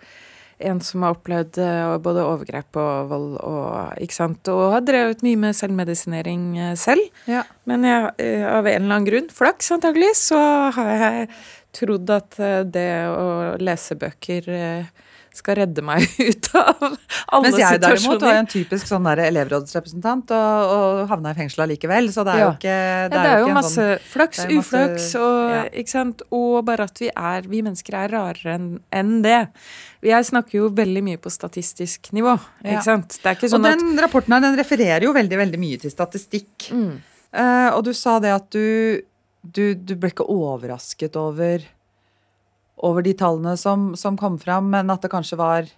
en 0.60 0.82
som 0.84 1.04
har 1.06 1.16
opplevd 1.16 1.58
eh, 1.62 1.96
både 2.04 2.26
overgrep 2.28 2.80
og 2.80 3.10
vold 3.12 3.32
og 3.40 4.04
ikke 4.04 4.18
sant, 4.18 4.52
og 4.52 4.76
har 4.76 4.86
drevet 4.86 5.24
mye 5.26 5.40
med 5.46 5.58
selvmedisinering 5.58 6.46
eh, 6.58 6.76
selv. 6.80 7.04
Ja. 7.30 7.44
Men 7.70 7.88
jeg, 7.88 8.14
eh, 8.24 8.46
av 8.48 8.68
en 8.68 8.78
eller 8.82 9.00
annen 9.00 9.10
grunn, 9.10 9.32
flaks 9.34 9.74
antageligvis, 9.76 10.28
så 10.32 10.42
har 10.76 10.94
jeg 10.94 11.28
trodd 11.74 12.12
at 12.14 12.38
det 12.70 12.90
å 13.10 13.56
lese 13.62 13.98
bøker 13.98 14.50
eh, 14.54 15.10
skal 15.34 15.56
redde 15.58 15.82
meg 15.86 16.04
ut 16.30 16.48
av 16.56 16.84
alle 16.84 17.42
Mens 17.48 17.58
jeg 17.58 17.80
derimot 17.82 18.22
var 18.22 18.36
en 18.40 18.50
typisk 18.52 18.88
sånn 18.90 19.08
der 19.08 19.22
elevrådsrepresentant 19.26 20.32
og, 20.36 20.74
og 20.74 21.02
havna 21.10 21.32
i 21.34 21.38
fengsel 21.42 21.64
allikevel, 21.66 22.10
så 22.14 22.26
det 22.28 22.34
er 22.36 22.42
Ja. 22.44 22.48
jo 22.48 22.54
ikke 22.58 22.76
Ja, 22.76 23.08
det 23.14 23.22
er 23.32 23.40
jo 23.44 23.54
masse 23.56 23.74
sånn- 23.88 24.04
flaks, 24.14 24.42
det 24.44 24.58
masse- 24.58 24.60
uflaks, 24.84 25.08
og, 25.20 25.40
ja. 25.56 25.64
ikke 25.84 25.94
sant? 25.96 26.22
og 26.32 26.66
bare 26.66 26.84
at 26.90 27.00
vi 27.04 27.10
er 27.16 27.42
Vi 27.50 27.62
mennesker 27.66 27.94
er 28.04 28.14
rarere 28.14 28.54
enn 28.58 28.68
en 28.92 29.22
det. 29.24 29.40
Jeg 30.04 30.26
snakker 30.28 30.60
jo 30.60 30.70
veldig 30.70 31.02
mye 31.04 31.18
på 31.24 31.32
statistisk 31.32 32.12
nivå, 32.14 32.36
ikke 32.66 32.84
sant? 32.84 33.18
Det 33.24 33.26
er 33.26 33.36
ikke 33.40 33.54
Og 33.56 33.64
den 33.64 33.98
at 33.98 34.04
rapporten 34.08 34.34
her, 34.36 34.42
den 34.42 34.58
refererer 34.60 35.04
jo 35.08 35.14
veldig, 35.16 35.38
veldig 35.40 35.60
mye 35.60 35.80
til 35.80 35.92
statistikk. 35.92 36.70
mm, 36.72 36.94
Uh, 37.34 37.74
og 37.74 37.80
du 37.88 37.94
sa 37.98 38.20
det 38.22 38.30
at 38.30 38.44
du, 38.54 39.02
du, 39.42 39.74
du 39.74 39.96
ble 39.98 40.12
ikke 40.12 40.28
overrasket 40.30 41.16
over, 41.18 41.64
over 42.78 43.06
de 43.06 43.14
tallene 43.14 43.56
som, 43.60 43.94
som 43.96 44.18
kom 44.18 44.40
fram, 44.42 44.70
men 44.74 44.90
at 44.90 45.02
det 45.06 45.12
kanskje 45.14 45.38
var 45.40 45.70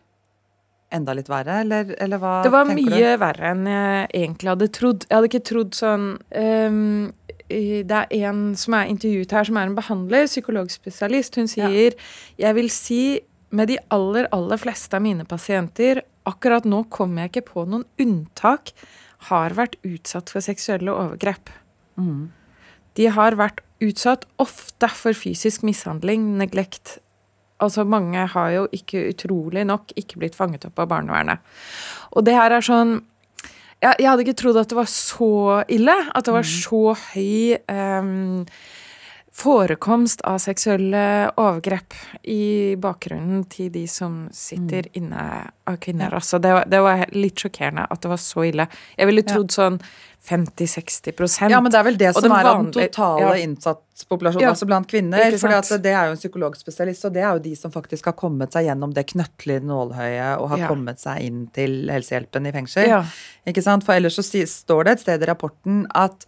enda 0.96 1.16
litt 1.18 1.30
verre, 1.30 1.60
eller, 1.66 1.92
eller 2.02 2.22
hva 2.22 2.34
Det 2.46 2.52
var 2.54 2.68
mye 2.70 2.88
mye 2.88 3.14
verre 3.20 3.52
enn 3.52 3.66
jeg 3.68 4.08
egentlig 4.22 4.52
hadde 4.54 4.68
trodd. 4.78 5.06
Jeg 5.10 5.18
hadde 5.18 5.30
ikke 5.32 5.48
trodd 5.50 5.76
sånn 5.76 6.06
um, 6.32 7.14
Det 7.50 7.98
er 8.00 8.14
en 8.30 8.44
som 8.58 8.78
er 8.78 8.92
intervjuet 8.94 9.34
her, 9.36 9.48
som 9.50 9.58
er 9.60 9.70
en 9.70 9.78
behandler, 9.78 10.30
psykologspesialist. 10.30 11.36
Hun 11.42 11.50
Ja. 11.50 11.68
sier 11.68 11.98
Jeg 12.38 12.56
vil 12.56 12.70
si 12.70 13.02
med 13.52 13.68
de 13.68 13.78
aller, 13.94 14.28
aller 14.32 14.58
fleste 14.62 14.96
av 14.98 15.04
mine 15.06 15.26
pasienter 15.26 16.02
Akkurat 16.26 16.66
nå 16.66 16.86
kommer 16.90 17.26
jeg 17.26 17.34
ikke 17.36 17.52
på 17.54 17.68
noen 17.70 17.86
unntak 18.02 18.72
har 19.30 19.54
vært 19.58 19.76
utsatt 19.86 20.30
for 20.30 20.42
seksuelle 20.42 20.90
overgrep. 20.94 21.50
Mm. 21.98 22.32
De 22.96 23.10
har 23.12 23.38
vært 23.40 23.62
utsatt 23.84 24.24
ofte 24.42 24.90
for 24.96 25.18
fysisk 25.18 25.66
mishandling, 25.68 26.36
neglekt. 26.40 26.98
Altså 27.64 27.86
Mange 27.88 28.26
har 28.32 28.54
jo 28.54 28.64
ikke 28.76 29.08
utrolig 29.12 29.66
nok 29.68 29.94
ikke 30.00 30.22
blitt 30.22 30.38
fanget 30.38 30.68
opp 30.68 30.80
av 30.84 30.90
barnevernet. 30.92 31.44
Og 32.16 32.26
det 32.28 32.36
her 32.36 32.52
er 32.52 32.66
sånn 32.66 32.98
Jeg, 33.84 34.00
jeg 34.00 34.08
hadde 34.08 34.24
ikke 34.24 34.40
trodd 34.40 34.58
at 34.58 34.72
det 34.72 34.78
var 34.78 34.88
så 34.90 35.62
ille. 35.70 35.96
At 36.16 36.26
det 36.26 36.34
var 36.34 36.48
så 36.48 36.96
høy 36.96 37.58
em, 37.70 38.46
forekomst 39.36 40.22
av 40.24 40.38
seksuelle 40.40 41.32
overgrep 41.36 41.94
i 42.32 42.76
bakgrunnen 42.80 43.44
til 43.52 43.68
de 43.74 43.84
som 43.92 44.30
sitter 44.32 44.88
inne 44.96 45.26
av 45.68 45.80
kvinner. 45.84 46.14
Altså, 46.16 46.40
det, 46.40 46.54
var, 46.56 46.68
det 46.72 46.80
var 46.86 47.04
litt 47.12 47.44
sjokkerende 47.44 47.84
at 47.92 48.02
det 48.06 48.12
var 48.14 48.22
så 48.22 48.46
ille. 48.48 48.68
Jeg 48.96 49.10
ville 49.10 49.26
trodd 49.28 49.52
sånn 49.52 49.80
50-60% 50.26 51.52
Ja, 51.52 51.60
men 51.62 51.72
det 51.72 51.78
er 51.80 51.86
vel 51.86 51.98
det 52.00 52.14
som 52.16 52.32
er 52.34 52.48
av 52.48 52.64
den 52.64 52.72
totale 52.74 53.28
ja. 53.28 53.36
innsatspopulasjonen, 53.44 54.46
Ja, 54.46 54.54
altså 54.56 54.68
blant 54.70 54.90
kvinner. 54.90 55.38
For 55.38 55.78
det 55.84 55.92
er 55.94 56.10
jo 56.10 56.16
en 56.16 56.22
psykologspesialist, 56.22 57.06
og 57.10 57.14
det 57.18 57.24
er 57.26 57.36
jo 57.38 57.44
de 57.46 57.54
som 57.60 57.74
faktisk 57.76 58.10
har 58.10 58.18
kommet 58.18 58.56
seg 58.56 58.70
gjennom 58.70 58.96
det 58.96 59.06
knøttlige 59.12 59.62
nålhøyet 59.68 60.40
og 60.40 60.50
har 60.56 60.64
Ja. 60.64 60.72
kommet 60.72 61.04
seg 61.04 61.22
inn 61.28 61.46
til 61.54 61.92
helsehjelpen 61.92 62.48
i 62.50 62.56
fengsel. 62.56 62.88
Ja. 62.90 63.04
Ikke 63.46 63.62
sant? 63.66 63.86
For 63.86 64.00
ellers 64.00 64.18
så 64.18 64.26
står 64.26 64.88
det 64.88 64.92
et 64.96 65.06
sted 65.06 65.22
i 65.22 65.30
rapporten 65.30 65.86
at, 65.94 66.26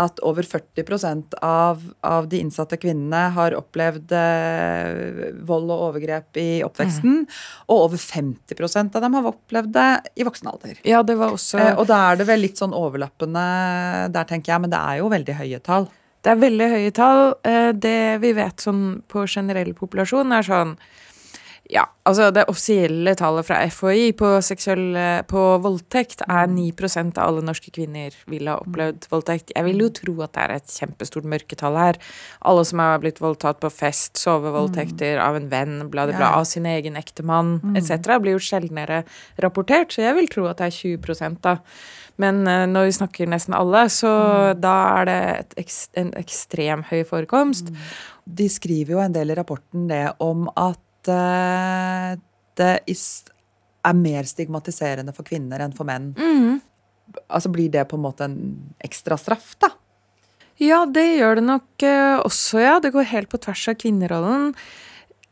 at 0.00 0.20
over 0.24 0.42
40% 0.46 1.34
av, 1.44 1.82
av 2.00 2.28
de 2.32 2.38
innsatte 2.40 2.78
kvinnene 2.80 3.26
har 3.34 3.52
opplevd 3.58 4.12
eh, 4.16 5.32
vold 5.44 5.68
og 5.70 5.82
overgrep 5.90 6.38
i 6.40 6.62
oppveksten. 6.64 7.26
Og 7.68 7.82
over 7.88 8.00
50% 8.00 8.96
av 8.96 9.04
dem 9.04 9.18
har 9.18 9.28
opplevd 9.32 9.72
det 9.76 9.88
i 10.16 10.24
voksen 10.24 10.48
alder. 10.52 10.78
ja, 10.88 11.02
det 11.02 11.18
var 11.20 11.34
også 11.36 11.58
Eh, 11.62 11.74
og 11.78 11.86
da 11.90 11.98
er 12.12 12.16
det 12.22 12.26
vel 12.30 12.40
litt 12.46 12.56
sånn 12.60 12.72
overlappende 12.76 13.42
der, 14.14 14.24
tenker 14.28 14.54
jeg, 14.54 14.64
men 14.64 14.72
det 14.72 14.80
er 14.80 15.02
jo 15.02 15.10
veldig 15.12 15.36
høye 15.42 15.60
tall. 15.60 15.88
Det 16.22 16.30
er 16.32 16.40
veldig 16.40 16.68
høye 16.70 16.90
tall. 16.94 17.22
Eh, 17.44 17.72
Det 17.72 18.18
vi 18.22 18.32
vet 18.32 18.56
sånn 18.62 19.02
på 19.10 19.26
generell 19.28 19.74
populasjon, 19.74 20.32
er 20.32 20.42
sånn 20.46 20.76
Ja, 21.70 21.84
altså 22.02 22.26
det 22.34 22.42
offisielle 22.50 23.14
tallet 23.16 23.46
fra 23.46 23.60
FHI 23.70 24.08
på, 24.18 24.28
seksuell, 24.44 24.96
på 25.30 25.42
voldtekt 25.62 26.24
er 26.26 26.50
9% 26.50 27.20
av 27.22 27.30
alle 27.30 27.44
norske 27.46 27.70
kvinner 27.72 28.16
vil 28.28 28.50
ha 28.50 28.56
opplevd 28.64 29.06
voldtekt. 29.12 29.54
Jeg 29.54 29.68
vil 29.68 29.84
jo 29.84 29.88
tro 29.94 30.16
at 30.26 30.34
det 30.34 30.42
er 30.42 30.54
et 30.56 30.74
kjempestort 30.74 31.28
mørketall 31.32 31.78
her. 31.78 32.00
Alle 32.50 32.66
som 32.68 32.82
har 32.82 32.98
blitt 33.04 33.22
voldtatt 33.22 33.62
på 33.62 33.70
fest, 33.72 34.18
sovevoldtekter 34.20 35.22
av 35.22 35.38
en 35.38 35.48
venn, 35.54 35.78
bla, 35.86 36.08
bla, 36.10 36.18
bla, 36.18 36.34
av 36.42 36.50
sin 36.50 36.66
egen 36.68 36.98
ektemann 36.98 37.60
etc., 37.78 38.18
blir 38.18 38.36
jo 38.36 38.42
sjeldnere 38.42 39.04
rapportert, 39.40 39.94
så 39.94 40.04
jeg 40.08 40.18
vil 40.18 40.30
tro 40.34 40.50
at 40.50 40.60
det 40.60 40.72
er 40.72 40.78
20 40.98 41.40
da. 41.46 41.56
Men 42.20 42.46
eh, 42.46 42.66
når 42.68 42.90
vi 42.90 42.96
snakker 42.98 43.30
nesten 43.30 43.56
alle, 43.56 43.86
så 43.92 44.12
da 44.58 44.76
er 45.00 45.08
det 45.08 45.18
et 45.32 45.60
eks 45.64 45.82
en 45.98 46.12
ekstrem 46.18 46.84
høy 46.90 47.02
forekomst. 47.08 47.72
De 48.26 48.48
skriver 48.50 48.96
jo 48.96 49.02
en 49.02 49.14
del 49.14 49.32
i 49.32 49.38
rapporten 49.38 49.88
det 49.90 50.08
om 50.22 50.48
at 50.52 50.80
eh, 51.10 52.18
det 52.60 52.72
er 52.86 53.98
mer 53.98 54.28
stigmatiserende 54.28 55.14
for 55.16 55.26
kvinner 55.26 55.64
enn 55.64 55.74
for 55.74 55.88
menn. 55.88 56.12
Altså 57.26 57.50
Blir 57.52 57.70
det 57.72 57.88
på 57.90 57.98
en 57.98 58.04
måte 58.04 58.28
en 58.28 58.36
ekstra 58.84 59.18
straff, 59.20 59.54
da? 59.62 59.72
Ja, 60.62 60.84
det 60.86 61.04
gjør 61.16 61.40
det 61.40 61.44
nok 61.48 61.84
uh, 61.84 62.22
også, 62.22 62.60
ja. 62.62 62.78
Det 62.82 62.92
går 62.94 63.10
helt 63.12 63.30
på 63.32 63.40
tvers 63.42 63.64
av 63.72 63.78
kvinnerollen. 63.80 64.52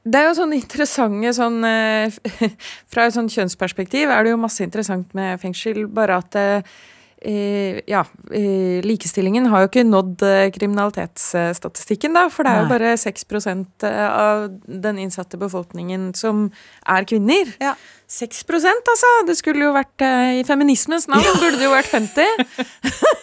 Det 0.03 0.19
er 0.19 0.31
jo 0.31 0.39
sånn 0.41 0.55
interessante 0.61 1.35
sånn 1.37 1.61
uh, 1.63 2.21
Fra 2.93 3.07
et 3.07 3.17
sånn 3.17 3.31
kjønnsperspektiv 3.31 4.11
er 4.11 4.25
det 4.25 4.35
jo 4.35 4.41
masse 4.41 4.65
interessant 4.65 5.13
med 5.17 5.41
fengsel, 5.43 5.85
bare 5.93 6.19
at 6.23 6.39
eh, 6.41 6.73
ja, 7.21 8.01
eh, 8.33 8.81
likestillingen 8.85 9.47
har 9.53 9.65
jo 9.65 9.69
ikke 9.69 9.85
nådd 9.85 10.23
eh, 10.25 10.49
kriminalitetsstatistikken, 10.55 12.17
da. 12.17 12.29
For 12.33 12.47
det 12.47 12.55
er 12.55 12.63
jo 12.63 12.71
bare 12.71 12.95
6% 12.97 13.85
av 13.85 14.47
den 14.65 15.01
innsatte 15.05 15.41
befolkningen 15.41 16.15
som 16.17 16.49
er 16.89 17.09
kvinner. 17.09 17.53
Ja. 17.61 17.75
6 18.11 18.45
altså! 18.51 19.11
Det 19.27 19.37
skulle 19.39 19.69
jo 19.69 19.75
vært 19.77 20.03
eh, 20.03 20.41
I 20.41 20.47
feminismens 20.49 21.07
navn 21.13 21.39
burde 21.39 21.61
det 21.61 21.69
jo 21.69 21.75
vært 21.77 21.93
50. 21.93 22.25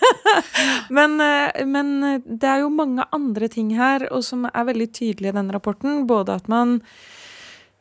men, 0.98 1.20
eh, 1.20 1.66
men 1.66 1.94
det 2.24 2.48
er 2.48 2.64
jo 2.64 2.72
mange 2.72 3.04
andre 3.12 3.50
ting 3.52 3.74
her, 3.76 4.08
og 4.12 4.24
som 4.24 4.46
er 4.48 4.70
veldig 4.70 4.92
tydelige 4.94 5.34
i 5.34 5.40
den 5.42 5.52
rapporten. 5.52 6.06
Både 6.08 6.38
at 6.38 6.48
man 6.48 6.80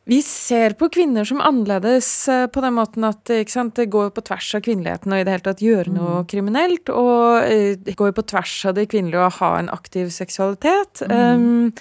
vi 0.07 0.21
ser 0.23 0.77
på 0.79 0.87
kvinner 0.93 1.27
som 1.27 1.41
annerledes 1.43 2.09
eh, 2.31 2.45
på 2.47 2.63
den 2.63 2.77
måten 2.77 3.03
at 3.07 3.27
ikke 3.33 3.51
sant, 3.51 3.75
det 3.75 3.89
går 3.91 4.13
på 4.15 4.23
tvers 4.29 4.53
av 4.55 4.63
kvinneligheten 4.63 5.11
og 5.11 5.19
i 5.19 5.25
det 5.27 5.33
hele 5.35 5.45
tatt 5.49 5.63
gjøre 5.63 5.91
noe 5.91 6.21
kriminelt. 6.31 6.91
Og 6.93 7.43
eh, 7.43 7.73
det 7.75 7.97
går 7.99 8.13
på 8.15 8.23
tvers 8.31 8.55
av 8.69 8.77
det 8.77 8.87
kvinnelige 8.93 9.25
å 9.25 9.33
ha 9.41 9.51
en 9.59 9.71
aktiv 9.73 10.13
seksualitet. 10.15 11.03
Um, 11.11 11.73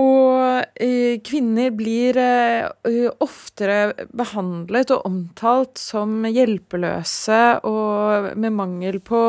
og 0.00 0.64
eh, 0.82 1.20
kvinner 1.22 1.70
blir 1.74 2.16
eh, 2.18 3.06
oftere 3.22 3.94
behandlet 4.10 4.90
og 4.90 5.04
omtalt 5.06 5.78
som 5.78 6.24
hjelpeløse 6.26 7.42
og 7.68 8.32
med 8.40 8.56
mangel 8.56 8.98
på 9.04 9.22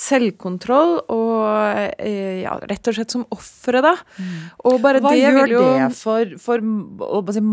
selvkontroll 0.00 0.96
og 1.12 2.00
eh, 2.00 2.40
ja, 2.46 2.56
rett 2.70 2.88
og 2.88 2.96
slett 2.96 3.12
som 3.12 3.26
ofre, 3.36 3.84
da. 3.84 3.94
Og 4.64 4.80
bare 4.80 5.04
Hva 5.04 5.12
det 5.12 5.20
gjør 5.20 5.38
vil 5.42 5.56
jo 5.58 5.66
det 5.68 5.92
for, 6.00 6.34
for 6.40 6.64
å 7.20 7.22
si, 7.36 7.44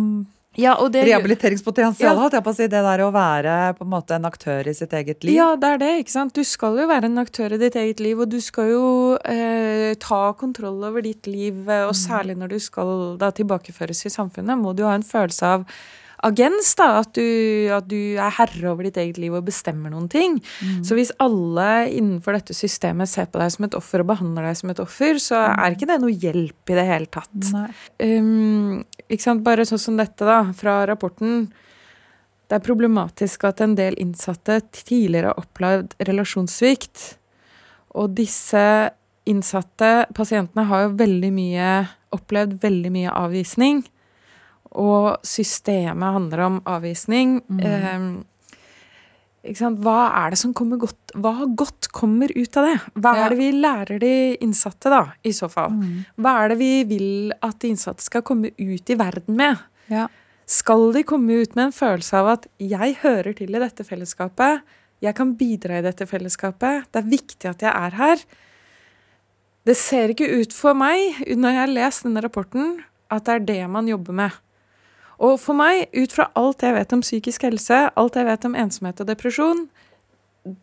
Ja, 0.58 0.74
og 0.82 0.92
det, 0.92 1.04
rehabiliteringspotensial, 1.06 2.16
Ja. 2.16 2.20
holdt 2.20 2.34
jeg 2.34 2.44
på 2.44 2.50
å 2.50 2.56
si. 2.56 2.64
Det 2.68 2.82
der 2.82 3.04
å 3.06 3.12
være 3.14 3.76
på 3.78 3.86
en 3.86 3.92
måte 3.92 4.16
en 4.16 4.26
aktør 4.26 4.66
i 4.68 4.74
sitt 4.74 4.90
eget 4.92 5.24
liv. 5.24 5.36
Ja, 5.36 5.56
det 5.56 5.64
er 5.76 5.78
det. 5.78 5.92
ikke 6.06 6.10
sant? 6.16 6.34
Du 6.34 6.44
skal 6.44 6.78
jo 6.82 6.88
være 6.90 7.06
en 7.06 7.18
aktør 7.22 7.54
i 7.54 7.58
ditt 7.62 7.76
eget 7.76 8.00
liv, 8.00 8.20
og 8.20 8.30
du 8.30 8.40
skal 8.42 8.72
jo 8.72 9.18
eh, 9.24 9.94
ta 10.02 10.34
kontroll 10.34 10.84
over 10.84 11.02
ditt 11.06 11.28
liv. 11.28 11.70
eh, 11.70 11.86
Og 11.86 11.94
særlig 11.94 12.36
når 12.38 12.50
du 12.50 12.60
skal 12.60 13.18
da 13.18 13.30
tilbakeføres 13.32 14.06
i 14.06 14.10
samfunnet, 14.10 14.58
må 14.58 14.76
du 14.76 14.84
ha 14.84 14.96
en 14.96 15.04
følelse 15.04 15.44
av 15.44 15.66
agens. 16.26 16.74
da, 16.80 16.88
At 17.02 17.14
du, 17.14 17.70
at 17.74 17.88
du 17.90 18.18
er 18.18 18.34
herre 18.40 18.72
over 18.72 18.88
ditt 18.88 18.98
eget 18.98 19.20
liv 19.22 19.36
og 19.38 19.46
bestemmer 19.48 19.94
noen 19.94 20.08
ting. 20.12 20.40
Så 20.86 20.98
hvis 20.98 21.14
alle 21.24 21.90
innenfor 21.92 22.38
dette 22.38 22.56
systemet 22.58 23.10
ser 23.12 23.30
på 23.32 23.42
deg 23.42 23.54
som 23.54 23.68
et 23.68 23.78
offer 23.78 24.04
og 24.04 24.10
behandler 24.14 24.50
deg 24.50 24.58
som 24.60 24.74
et 24.74 24.82
offer, 24.84 25.22
så 25.22 25.44
er 25.52 25.76
ikke 25.76 25.90
det 25.90 26.00
noe 26.04 26.16
hjelp 26.16 26.74
i 26.74 26.80
det 26.80 26.88
hele 26.88 27.12
tatt. 27.12 27.52
Um, 28.02 28.84
ikke 29.08 29.24
sant? 29.24 29.46
Bare 29.46 29.68
sånn 29.68 29.82
som 29.82 30.00
dette, 30.00 30.26
da, 30.26 30.42
fra 30.58 30.82
rapporten. 30.90 31.48
Det 32.48 32.56
er 32.56 32.64
problematisk 32.64 33.44
at 33.50 33.62
en 33.64 33.76
del 33.76 33.98
innsatte 34.00 34.62
tidligere 34.72 35.34
har 35.34 35.42
opplevd 35.42 35.98
relasjonssvikt. 36.08 37.18
Og 38.00 38.14
disse 38.16 38.64
innsatte 39.28 40.08
pasientene 40.16 40.64
har 40.70 40.86
jo 40.86 40.98
veldig 41.02 41.32
mye 41.36 41.72
opplevd 42.16 42.62
veldig 42.64 42.92
mye 42.94 43.12
avvisning. 43.12 43.82
Og 44.78 45.18
systemet 45.26 46.14
handler 46.18 46.44
om 46.46 46.58
avvisning. 46.70 47.40
Ikke 49.48 49.62
sant? 49.62 49.80
Hva 49.80 50.10
er 50.26 50.34
det 50.34 50.40
som 50.42 50.54
kommer 50.58 50.80
godt 50.82 51.14
Hva 51.18 51.48
godt 51.58 51.88
kommer 51.96 52.32
ut 52.36 52.58
av 52.60 52.68
det? 52.68 52.78
Hva 53.00 53.16
Ja. 53.16 53.26
er 53.26 53.30
det 53.32 53.38
vi 53.40 53.52
lærer 53.54 54.00
de 54.00 54.38
innsatte, 54.44 54.90
da, 54.92 55.14
i 55.24 55.32
så 55.32 55.50
fall? 55.50 55.72
Hva 56.20 56.44
er 56.44 56.50
det 56.50 56.58
vi 56.60 56.84
vil 56.84 57.32
at 57.42 57.60
de 57.60 57.70
innsatte 57.70 58.04
skal 58.04 58.22
komme 58.22 58.52
ut 58.52 58.90
i 58.90 58.96
verden 59.00 59.36
med? 59.36 59.58
Ja. 59.90 60.08
Skal 60.46 60.92
de 60.94 61.04
komme 61.04 61.42
ut 61.42 61.56
med 61.56 61.66
en 61.66 61.72
følelse 61.72 62.14
av 62.14 62.28
at 62.28 62.48
'jeg 62.60 62.98
hører 63.02 63.36
til 63.36 63.56
i 63.56 63.60
dette 63.60 63.84
fellesskapet', 63.84 64.62
'jeg 65.02 65.16
kan 65.16 65.36
bidra 65.36 65.80
i 65.80 65.82
dette 65.82 66.06
fellesskapet', 66.06 66.86
'det 66.92 66.96
er 67.04 67.10
viktig 67.10 67.50
at 67.50 67.60
jeg 67.62 67.74
er 67.74 67.92
her'? 67.92 68.26
Det 69.66 69.76
ser 69.76 70.10
ikke 70.10 70.42
ut 70.42 70.54
for 70.54 70.74
meg, 70.74 71.28
når 71.28 71.50
jeg 71.52 71.60
har 71.60 71.68
lest 71.68 72.04
denne 72.04 72.22
rapporten, 72.22 72.84
at 73.12 73.26
det 73.26 73.34
er 73.34 73.46
det 73.46 73.70
man 73.70 73.88
jobber 73.88 74.14
med. 74.14 74.32
Og 75.24 75.40
for 75.42 75.58
meg, 75.58 75.88
ut 75.98 76.14
fra 76.14 76.30
alt 76.38 76.62
jeg 76.66 76.76
vet 76.76 76.94
om 76.94 77.02
psykisk 77.02 77.48
helse, 77.48 77.88
alt 77.98 78.20
jeg 78.20 78.28
vet 78.28 78.46
om 78.46 78.58
ensomhet 78.58 79.02
og 79.02 79.10
depresjon, 79.10 79.66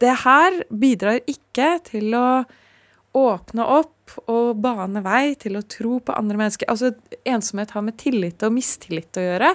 det 0.01 0.15
her 0.23 0.63
bidrar 0.71 1.19
ikke 1.29 1.75
til 1.91 2.15
å 2.17 2.29
åpne 3.15 3.67
opp 3.67 4.17
og 4.31 4.57
bane 4.63 5.01
vei 5.05 5.35
til 5.41 5.59
å 5.59 5.67
tro 5.69 5.99
på 6.05 6.15
andre 6.17 6.39
mennesker. 6.41 6.69
Altså, 6.71 6.93
ensomhet 7.27 7.75
har 7.75 7.85
med 7.85 7.99
tillit 8.01 8.43
og 8.47 8.55
mistillit 8.55 9.21
å 9.21 9.27
gjøre. 9.27 9.53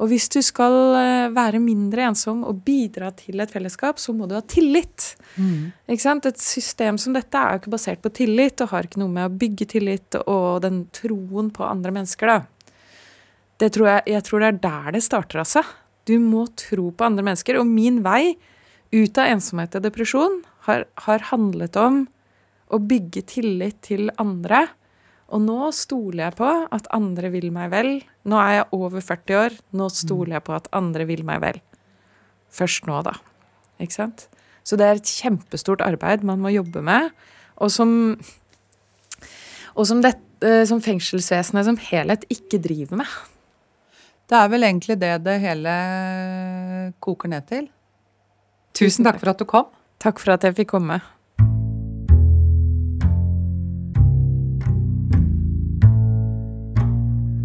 Og 0.00 0.08
hvis 0.08 0.30
du 0.32 0.38
skal 0.44 0.76
eh, 0.96 1.26
være 1.34 1.60
mindre 1.60 2.06
ensom 2.08 2.40
og 2.48 2.62
bidra 2.64 3.10
til 3.16 3.42
et 3.42 3.52
fellesskap, 3.52 4.00
så 4.00 4.14
må 4.16 4.28
du 4.28 4.32
ha 4.36 4.40
tillit. 4.40 5.10
Ikke 5.90 6.06
sant? 6.06 6.28
Et 6.28 6.40
system 6.40 6.96
som 7.00 7.16
dette 7.16 7.36
er 7.36 7.56
jo 7.56 7.62
ikke 7.62 7.74
basert 7.74 8.00
på 8.04 8.12
tillit, 8.22 8.62
og 8.64 8.72
har 8.72 8.88
ikke 8.88 9.02
noe 9.02 9.12
med 9.12 9.28
å 9.28 9.36
bygge 9.42 9.68
tillit 9.74 10.16
og 10.22 10.62
den 10.64 10.86
troen 10.96 11.52
på 11.52 11.66
andre 11.68 11.92
mennesker, 11.98 12.32
da. 12.32 12.40
Det 13.60 13.68
tror 13.74 13.90
jeg, 13.90 14.06
jeg 14.14 14.24
tror 14.26 14.42
det 14.42 14.48
er 14.48 14.60
der 14.64 14.96
det 14.96 15.02
starter, 15.04 15.42
altså. 15.42 15.62
Du 16.08 16.16
må 16.22 16.46
tro 16.58 16.88
på 16.90 17.06
andre 17.06 17.24
mennesker. 17.26 17.58
Og 17.60 17.68
min 17.68 18.00
vei 18.04 18.36
ut 18.90 19.20
av 19.20 19.30
ensomhet 19.36 19.76
og 19.76 19.84
depresjon 19.84 20.40
har, 20.66 20.86
har 21.04 21.28
handlet 21.30 21.76
om 21.78 22.04
å 22.70 22.80
bygge 22.80 23.26
tillit 23.34 23.80
til 23.86 24.08
andre. 24.22 24.64
Og 25.30 25.44
nå 25.44 25.70
stoler 25.76 26.24
jeg 26.26 26.38
på 26.40 26.50
at 26.72 26.88
andre 26.96 27.30
vil 27.34 27.50
meg 27.54 27.70
vel. 27.74 27.90
Nå 28.26 28.38
er 28.40 28.60
jeg 28.60 28.68
over 28.74 29.04
40 29.04 29.40
år. 29.44 29.58
Nå 29.76 29.90
stoler 29.94 30.38
jeg 30.38 30.46
på 30.48 30.56
at 30.56 30.70
andre 30.74 31.06
vil 31.10 31.22
meg 31.26 31.42
vel. 31.44 31.60
Først 32.50 32.88
nå, 32.88 32.98
da. 33.06 33.14
Ikke 33.80 34.00
sant? 34.00 34.26
Så 34.66 34.78
det 34.78 34.86
er 34.86 34.98
et 34.98 35.12
kjempestort 35.20 35.82
arbeid 35.84 36.24
man 36.26 36.42
må 36.42 36.52
jobbe 36.52 36.82
med, 36.84 37.10
og 37.60 37.70
som, 37.72 37.90
og 39.74 39.86
som, 39.88 40.02
det, 40.04 40.12
eh, 40.44 40.62
som 40.68 40.82
fengselsvesenet 40.84 41.66
som 41.66 41.78
helhet 41.90 42.26
ikke 42.32 42.60
driver 42.62 43.00
med. 43.00 43.14
Det 44.30 44.38
er 44.38 44.50
vel 44.52 44.62
egentlig 44.62 44.94
det 45.00 45.14
det 45.26 45.40
hele 45.42 45.72
koker 47.02 47.32
ned 47.32 47.48
til. 47.50 47.64
Tusen 48.78 49.02
takk 49.02 49.18
for 49.18 49.32
at 49.32 49.40
du 49.42 49.46
kom. 49.50 49.66
Takk 49.98 50.22
for 50.22 50.36
at 50.36 50.46
jeg 50.46 50.54
fikk 50.60 50.70
komme. 50.76 51.00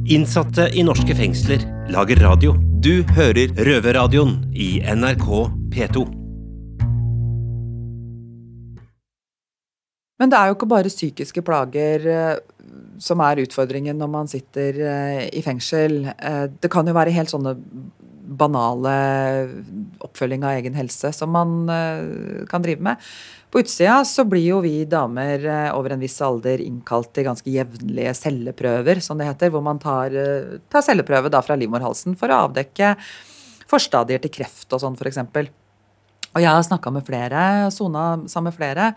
Innsatte 0.05 0.67
i 0.77 0.85
norske 0.85 1.17
fengsler 1.17 1.65
lager 1.89 2.21
radio. 2.21 2.53
Du 2.85 3.01
hører 3.17 3.49
Røverradioen 3.65 4.37
i 4.53 4.77
NRK 4.85 5.25
P2. 5.73 6.05
Men 10.21 10.29
det 10.29 10.37
er 10.37 10.51
jo 10.51 10.59
ikke 10.59 10.69
bare 10.69 10.93
psykiske 10.93 11.41
plager 11.43 12.05
eh, 12.05 12.37
som 13.01 13.21
er 13.25 13.43
utfordringen 13.43 13.97
når 13.99 14.12
man 14.12 14.29
sitter 14.31 14.79
eh, 14.81 15.21
i 15.36 15.43
fengsel. 15.45 16.03
Eh, 16.15 16.45
Det 16.62 16.71
kan 16.71 16.88
jo 16.88 16.95
være 16.95 17.15
helt 17.15 17.31
sånne 17.31 17.55
banale 18.25 18.93
oppfølging 20.01 20.45
av 20.47 20.55
egen 20.58 20.77
helse 20.77 21.12
som 21.13 21.29
man 21.36 21.69
eh, 21.69 22.45
kan 22.49 22.63
drive 22.65 22.84
med. 22.86 23.01
På 23.53 23.62
utsida 23.62 23.99
så 24.08 24.25
blir 24.27 24.47
jo 24.49 24.62
vi 24.65 24.84
damer 24.89 25.45
over 25.77 25.93
en 25.93 26.01
viss 26.01 26.17
alder 26.25 26.60
innkalt 26.60 27.13
til 27.15 27.27
ganske 27.27 27.51
jevnlige 27.53 28.12
celleprøver, 28.17 28.99
som 29.05 29.21
det 29.21 29.29
heter, 29.29 29.53
hvor 29.53 29.63
man 29.63 29.79
tar, 29.79 30.12
tar 30.67 30.84
celleprøve 30.84 31.31
da 31.31 31.39
fra 31.45 31.55
livmorhalsen 31.55 32.17
for 32.19 32.34
å 32.34 32.41
avdekke 32.49 32.95
forstadier 33.71 34.19
til 34.25 34.34
kreft 34.41 34.75
og 34.75 34.84
sånn, 34.84 34.97
f.eks. 34.99 35.21
Og 36.35 36.43
jeg 36.43 36.51
har 36.51 36.65
snakka 36.67 36.91
med 36.91 37.05
flere, 37.07 37.41
sona 37.71 38.05
sammen 38.27 38.51
med 38.51 38.57
flere, 38.57 38.89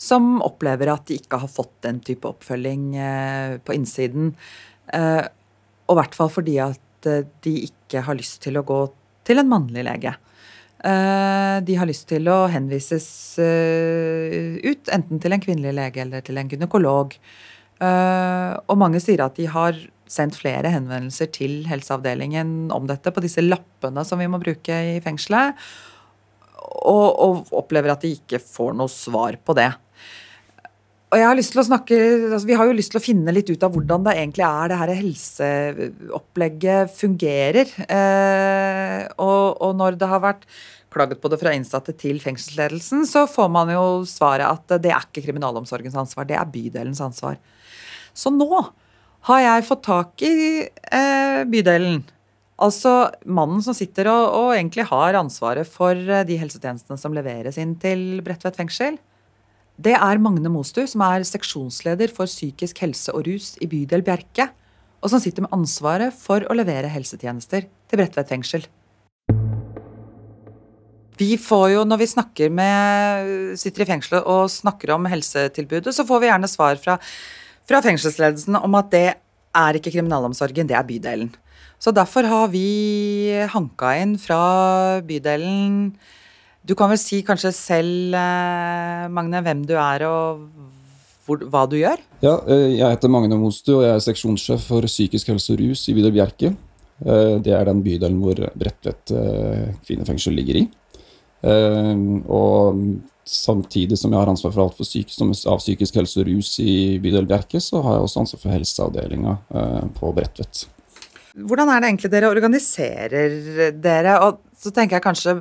som 0.00 0.40
opplever 0.42 0.90
at 0.90 1.04
de 1.06 1.20
ikke 1.20 1.38
har 1.42 1.50
fått 1.52 1.76
den 1.86 2.00
type 2.02 2.26
oppfølging 2.26 2.86
eh, 2.98 3.58
på 3.62 3.76
innsiden. 3.76 4.32
Eh, 4.96 5.22
og 5.86 5.94
i 5.94 5.98
hvert 6.00 6.16
fall 6.18 6.32
fordi 6.32 6.56
at 6.64 7.06
eh, 7.10 7.28
de 7.46 7.54
ikke 7.68 8.02
har 8.06 8.18
lyst 8.18 8.40
til 8.42 8.58
å 8.58 8.64
gå 8.66 8.80
til 9.28 9.42
en 9.42 9.50
mannlig 9.50 9.86
lege. 9.86 10.16
De 10.80 11.74
har 11.76 11.84
lyst 11.84 12.06
til 12.08 12.24
å 12.32 12.46
henvises 12.48 13.36
ut, 13.36 14.88
enten 14.88 15.20
til 15.20 15.34
en 15.36 15.42
kvinnelig 15.44 15.74
lege 15.76 16.00
eller 16.00 16.24
til 16.24 16.40
en 16.40 16.48
gynekolog. 16.48 17.12
Og 17.84 18.80
mange 18.80 19.02
sier 19.04 19.20
at 19.20 19.36
de 19.36 19.44
har 19.52 19.76
sendt 20.08 20.38
flere 20.40 20.72
henvendelser 20.72 21.28
til 21.36 21.68
helseavdelingen 21.68 22.72
om 22.72 22.88
dette 22.88 23.12
på 23.12 23.20
disse 23.20 23.44
lappene 23.44 24.06
som 24.08 24.24
vi 24.24 24.30
må 24.32 24.40
bruke 24.40 24.80
i 24.94 24.96
fengselet 25.04 25.60
og, 26.60 27.06
og 27.20 27.54
opplever 27.62 27.92
at 27.94 28.04
de 28.04 28.14
ikke 28.16 28.40
får 28.42 28.74
noe 28.78 28.92
svar 28.92 29.38
på 29.44 29.56
det. 29.58 29.70
Og 31.10 31.18
jeg 31.18 31.26
har 31.26 31.34
lyst 31.34 31.50
til 31.50 31.58
å 31.58 31.66
snakke, 31.66 31.96
altså 32.30 32.46
Vi 32.46 32.56
har 32.58 32.68
jo 32.68 32.74
lyst 32.78 32.92
til 32.94 33.00
å 33.00 33.02
finne 33.02 33.32
litt 33.34 33.48
ut 33.50 33.64
av 33.66 33.72
hvordan 33.74 34.04
det 34.06 34.12
egentlig 34.14 34.44
er 34.46 34.70
det 34.70 34.76
her 34.78 34.92
helseopplegget 35.00 36.92
fungerer. 36.94 37.72
Eh, 37.86 39.00
og, 39.18 39.58
og 39.58 39.72
når 39.80 39.98
det 39.98 40.10
har 40.12 40.22
vært 40.22 40.46
klaget 40.94 41.18
på 41.22 41.30
det 41.30 41.38
fra 41.40 41.54
innsatte 41.54 41.94
til 41.98 42.20
fengselsledelsen, 42.22 43.02
så 43.10 43.24
får 43.30 43.50
man 43.50 43.72
jo 43.74 43.84
svaret 44.06 44.46
at 44.46 44.78
det 44.82 44.92
er 44.94 45.02
ikke 45.02 45.24
kriminalomsorgens 45.26 45.98
ansvar, 45.98 46.28
det 46.30 46.38
er 46.38 46.50
bydelens 46.50 47.02
ansvar. 47.02 47.38
Så 48.14 48.30
nå 48.34 48.48
har 49.28 49.42
jeg 49.44 49.66
fått 49.66 49.84
tak 49.86 50.22
i 50.26 50.62
eh, 50.62 51.42
bydelen. 51.50 52.00
Altså 52.60 52.92
mannen 53.24 53.62
som 53.64 53.76
sitter 53.76 54.10
og, 54.12 54.24
og 54.36 54.50
egentlig 54.52 54.84
har 54.90 55.16
ansvaret 55.16 55.68
for 55.68 55.96
eh, 55.96 56.26
de 56.28 56.36
helsetjenestene 56.40 57.00
som 57.00 57.14
leveres 57.16 57.56
inn 57.60 57.72
til 57.80 58.20
Bredtvet 58.24 58.58
fengsel. 58.60 58.98
Det 59.80 59.94
er 59.96 60.20
Magne 60.20 60.50
Mostu, 60.52 60.82
som 60.84 61.00
er 61.06 61.24
seksjonsleder 61.24 62.12
for 62.12 62.28
psykisk 62.28 62.82
helse 62.84 63.14
og 63.16 63.24
rus 63.30 63.54
i 63.64 63.68
bydel 63.70 64.04
Bjerke, 64.04 64.50
og 65.00 65.08
som 65.08 65.22
sitter 65.22 65.46
med 65.46 65.54
ansvaret 65.56 66.12
for 66.12 66.44
å 66.44 66.56
levere 66.58 66.90
helsetjenester 66.92 67.64
til 67.64 68.02
Bredtvet 68.02 68.28
fengsel. 68.28 68.68
Vi 71.20 71.34
får 71.40 71.66
jo, 71.74 71.84
når 71.88 72.00
vi 72.00 72.48
med, 72.48 73.56
sitter 73.60 73.84
i 73.84 73.88
fengselet 73.88 74.24
og 74.28 74.48
snakker 74.52 74.94
om 74.94 75.08
helsetilbudet, 75.08 75.92
så 75.92 76.04
får 76.08 76.20
vi 76.20 76.28
gjerne 76.28 76.48
svar 76.48 76.76
fra, 76.80 76.96
fra 77.68 77.80
fengselsledelsen 77.84 78.56
om 78.56 78.76
at 78.76 78.92
det 78.92 79.08
er 79.56 79.76
ikke 79.76 79.92
kriminalomsorgen, 79.96 80.68
det 80.68 80.76
er 80.76 80.86
bydelen. 80.88 81.32
Så 81.80 81.92
derfor 81.96 82.28
har 82.28 82.50
vi 82.52 83.32
hanka 83.48 83.94
inn 84.02 84.16
fra 84.20 85.00
bydelen 85.06 85.94
Du 86.60 86.74
kan 86.76 86.90
vel 86.92 86.98
si 87.00 87.22
kanskje 87.24 87.54
selv, 87.56 88.14
eh, 88.14 89.06
Magne, 89.08 89.40
hvem 89.40 89.62
du 89.64 89.72
er 89.80 90.04
og 90.04 90.42
hvor, 91.24 91.40
hva 91.48 91.62
du 91.70 91.78
gjør? 91.78 91.96
Ja, 92.20 92.34
eh, 92.46 92.76
jeg 92.76 92.84
heter 92.84 93.08
Magne 93.08 93.38
Mostu, 93.40 93.78
og 93.78 93.84
jeg 93.86 93.94
er 93.94 94.02
seksjonssjef 94.04 94.66
for 94.68 94.84
psykisk 94.84 95.30
helse 95.32 95.54
og 95.54 95.62
rus 95.62 95.86
i 95.88 95.94
bydel 95.96 96.12
Bjerke. 96.12 96.50
Eh, 97.00 97.38
Det 97.40 97.54
er 97.56 97.64
den 97.64 97.80
bydelen 97.82 98.20
hvor 98.20 98.36
Bredtvet 98.60 99.14
kvinnefengsel 99.86 100.36
ligger 100.36 100.60
i. 100.60 100.66
Og 102.28 103.00
samtidig 103.24 103.96
som 103.96 104.12
jeg 104.12 104.20
har 104.20 104.28
ansvar 104.28 104.52
for 104.52 104.66
alt 104.66 104.76
for 104.76 104.84
som 104.84 105.32
av 105.32 105.62
psykisk 105.62 105.94
helse 105.96 106.20
og 106.20 106.28
rus 106.28 106.58
i 106.60 106.98
bydel 107.00 107.24
Bjerke, 107.26 107.56
så 107.56 107.80
har 107.82 107.96
jeg 107.96 108.04
også 108.04 108.20
ansvar 108.20 108.42
for 108.42 108.52
helseavdelinga 108.52 109.38
på 109.96 110.12
Bredtvet. 110.12 110.66
Hvordan 111.34 111.68
er 111.70 111.80
det 111.80 111.88
egentlig 111.90 112.10
dere 112.12 112.30
organiserer 112.32 113.72
dere? 113.80 114.16
Og 114.26 114.40
så 114.58 114.72
tenker 114.74 114.98
jeg 114.98 115.04
kanskje 115.04 115.36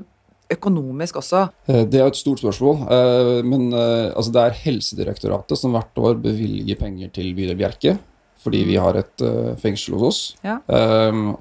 økonomisk 0.50 1.20
også. 1.22 1.44
Eh, 1.70 1.86
Det 1.86 2.00
er 2.02 2.08
et 2.08 2.16
stort 2.18 2.40
spørsmål. 2.42 2.86
eh, 2.90 3.44
Men 3.44 3.72
eh, 3.74 4.14
altså 4.16 4.32
det 4.32 4.42
er 4.42 4.58
Helsedirektoratet 4.64 5.58
som 5.58 5.72
hvert 5.74 5.98
år 5.98 6.16
bevilger 6.22 6.76
penger 6.80 7.10
til 7.14 7.34
Bydel 7.36 7.58
Bjerke. 7.58 7.98
Fordi 8.40 8.64
vi 8.64 8.76
har 8.80 8.96
et 8.96 9.22
fengsel 9.60 9.96
hos 10.00 10.02
oss. 10.08 10.36
Ja. 10.46 10.62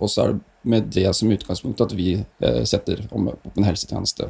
Og 0.03 0.09
så 0.11 0.25
er 0.25 0.33
det 0.33 0.41
med 0.65 0.89
det 0.91 1.15
som 1.15 1.31
utgangspunkt 1.31 1.81
at 1.81 1.93
vi 1.95 2.25
setter 2.67 3.05
opp 3.15 3.55
en 3.57 3.63
helsetjeneste. 3.69 4.27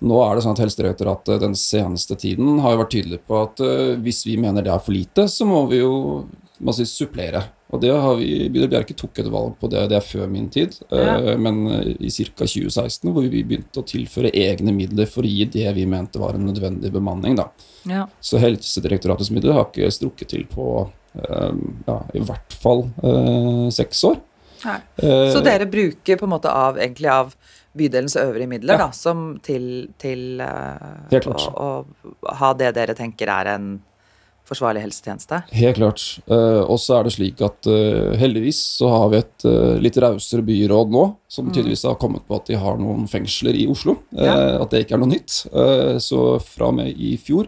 Nå 0.00 0.20
er 0.22 0.36
det 0.36 0.44
sånn 0.44 0.54
at 0.54 0.62
Helsedirektoratet 0.62 1.40
den 1.42 1.56
seneste 1.58 2.14
tiden 2.14 2.60
har 2.62 2.76
jo 2.76 2.84
vært 2.84 2.94
tydelig 2.94 3.18
på 3.26 3.40
at 3.42 3.58
hvis 4.04 4.22
vi 4.24 4.36
mener 4.38 4.62
det 4.62 4.70
er 4.70 4.78
for 4.78 4.94
lite, 4.94 5.26
så 5.26 5.44
må 5.44 5.64
vi 5.66 5.80
jo 5.82 6.28
må 6.62 6.72
si, 6.78 6.86
supplere. 6.86 7.42
Og 7.70 7.80
det 7.82 7.90
har 7.94 8.16
vi, 8.18 8.48
Bydel 8.50 8.70
Bjerke 8.72 8.96
tok 8.98 9.20
et 9.22 9.28
valg 9.30 9.54
på 9.60 9.68
det, 9.70 9.84
det 9.92 9.98
er 10.00 10.06
før 10.06 10.30
min 10.30 10.48
tid, 10.50 10.74
ja. 10.90 11.36
men 11.38 11.60
eh, 11.70 11.92
i 12.02 12.10
ca. 12.10 12.42
2016 12.42 13.12
hvor 13.14 13.22
vi 13.22 13.44
begynte 13.46 13.82
å 13.82 13.86
tilføre 13.86 14.32
egne 14.34 14.74
midler 14.74 15.06
for 15.10 15.26
å 15.26 15.30
gi 15.30 15.46
det 15.54 15.68
vi 15.76 15.86
mente 15.86 16.18
var 16.18 16.34
en 16.34 16.48
nødvendig 16.48 16.90
bemanning. 16.94 17.38
da. 17.38 17.46
Ja. 17.86 18.06
Så 18.20 18.40
Helsedirektoratets 18.42 19.30
midler 19.34 19.54
har 19.56 19.68
ikke 19.68 19.92
strukket 19.94 20.32
til 20.34 20.48
på 20.50 20.66
eh, 21.14 21.62
ja, 21.86 22.00
i 22.14 22.24
hvert 22.26 22.58
fall 22.62 22.88
eh, 23.06 23.68
seks 23.78 24.02
år. 24.10 24.18
Eh, 24.66 25.30
Så 25.32 25.40
dere 25.44 25.70
bruker 25.70 26.18
på 26.18 26.26
en 26.26 26.34
måte 26.34 26.50
av, 26.52 26.78
egentlig 26.78 27.08
av 27.12 27.34
bydelens 27.78 28.16
øvrige 28.18 28.50
midler 28.50 28.80
da, 28.82 28.90
som 28.92 29.38
til, 29.46 29.92
til 30.00 30.42
eh, 30.42 31.30
å, 31.30 31.52
å 31.54 32.34
ha 32.40 32.50
det 32.58 32.74
dere 32.76 32.98
tenker 32.98 33.30
er 33.30 33.54
en 33.54 33.70
forsvarlig 34.50 34.82
helsetjeneste? 34.84 35.42
Helt 35.54 35.78
klart. 35.78 36.02
Eh, 36.26 36.62
og 36.64 36.80
så 36.82 36.98
er 36.98 37.06
det 37.06 37.14
slik 37.14 37.42
at 37.46 37.68
eh, 37.70 38.16
heldigvis 38.20 38.58
så 38.80 38.90
har 38.92 39.12
vi 39.12 39.20
et 39.20 39.46
eh, 39.48 39.76
litt 39.82 39.98
rausere 40.02 40.44
byråd 40.46 40.90
nå, 40.94 41.04
som 41.30 41.52
tydeligvis 41.52 41.86
har 41.88 41.98
kommet 42.00 42.26
på 42.26 42.38
at 42.38 42.50
de 42.50 42.58
har 42.58 42.80
noen 42.80 43.06
fengsler 43.10 43.56
i 43.58 43.68
Oslo. 43.70 44.00
Ja. 44.16 44.34
At 44.64 44.74
det 44.74 44.84
ikke 44.84 44.98
er 44.98 45.02
noe 45.04 45.12
nytt. 45.12 45.42
Så 46.02 46.24
fra 46.42 46.70
og 46.72 46.76
med 46.80 46.90
i 46.90 47.14
fjor 47.20 47.46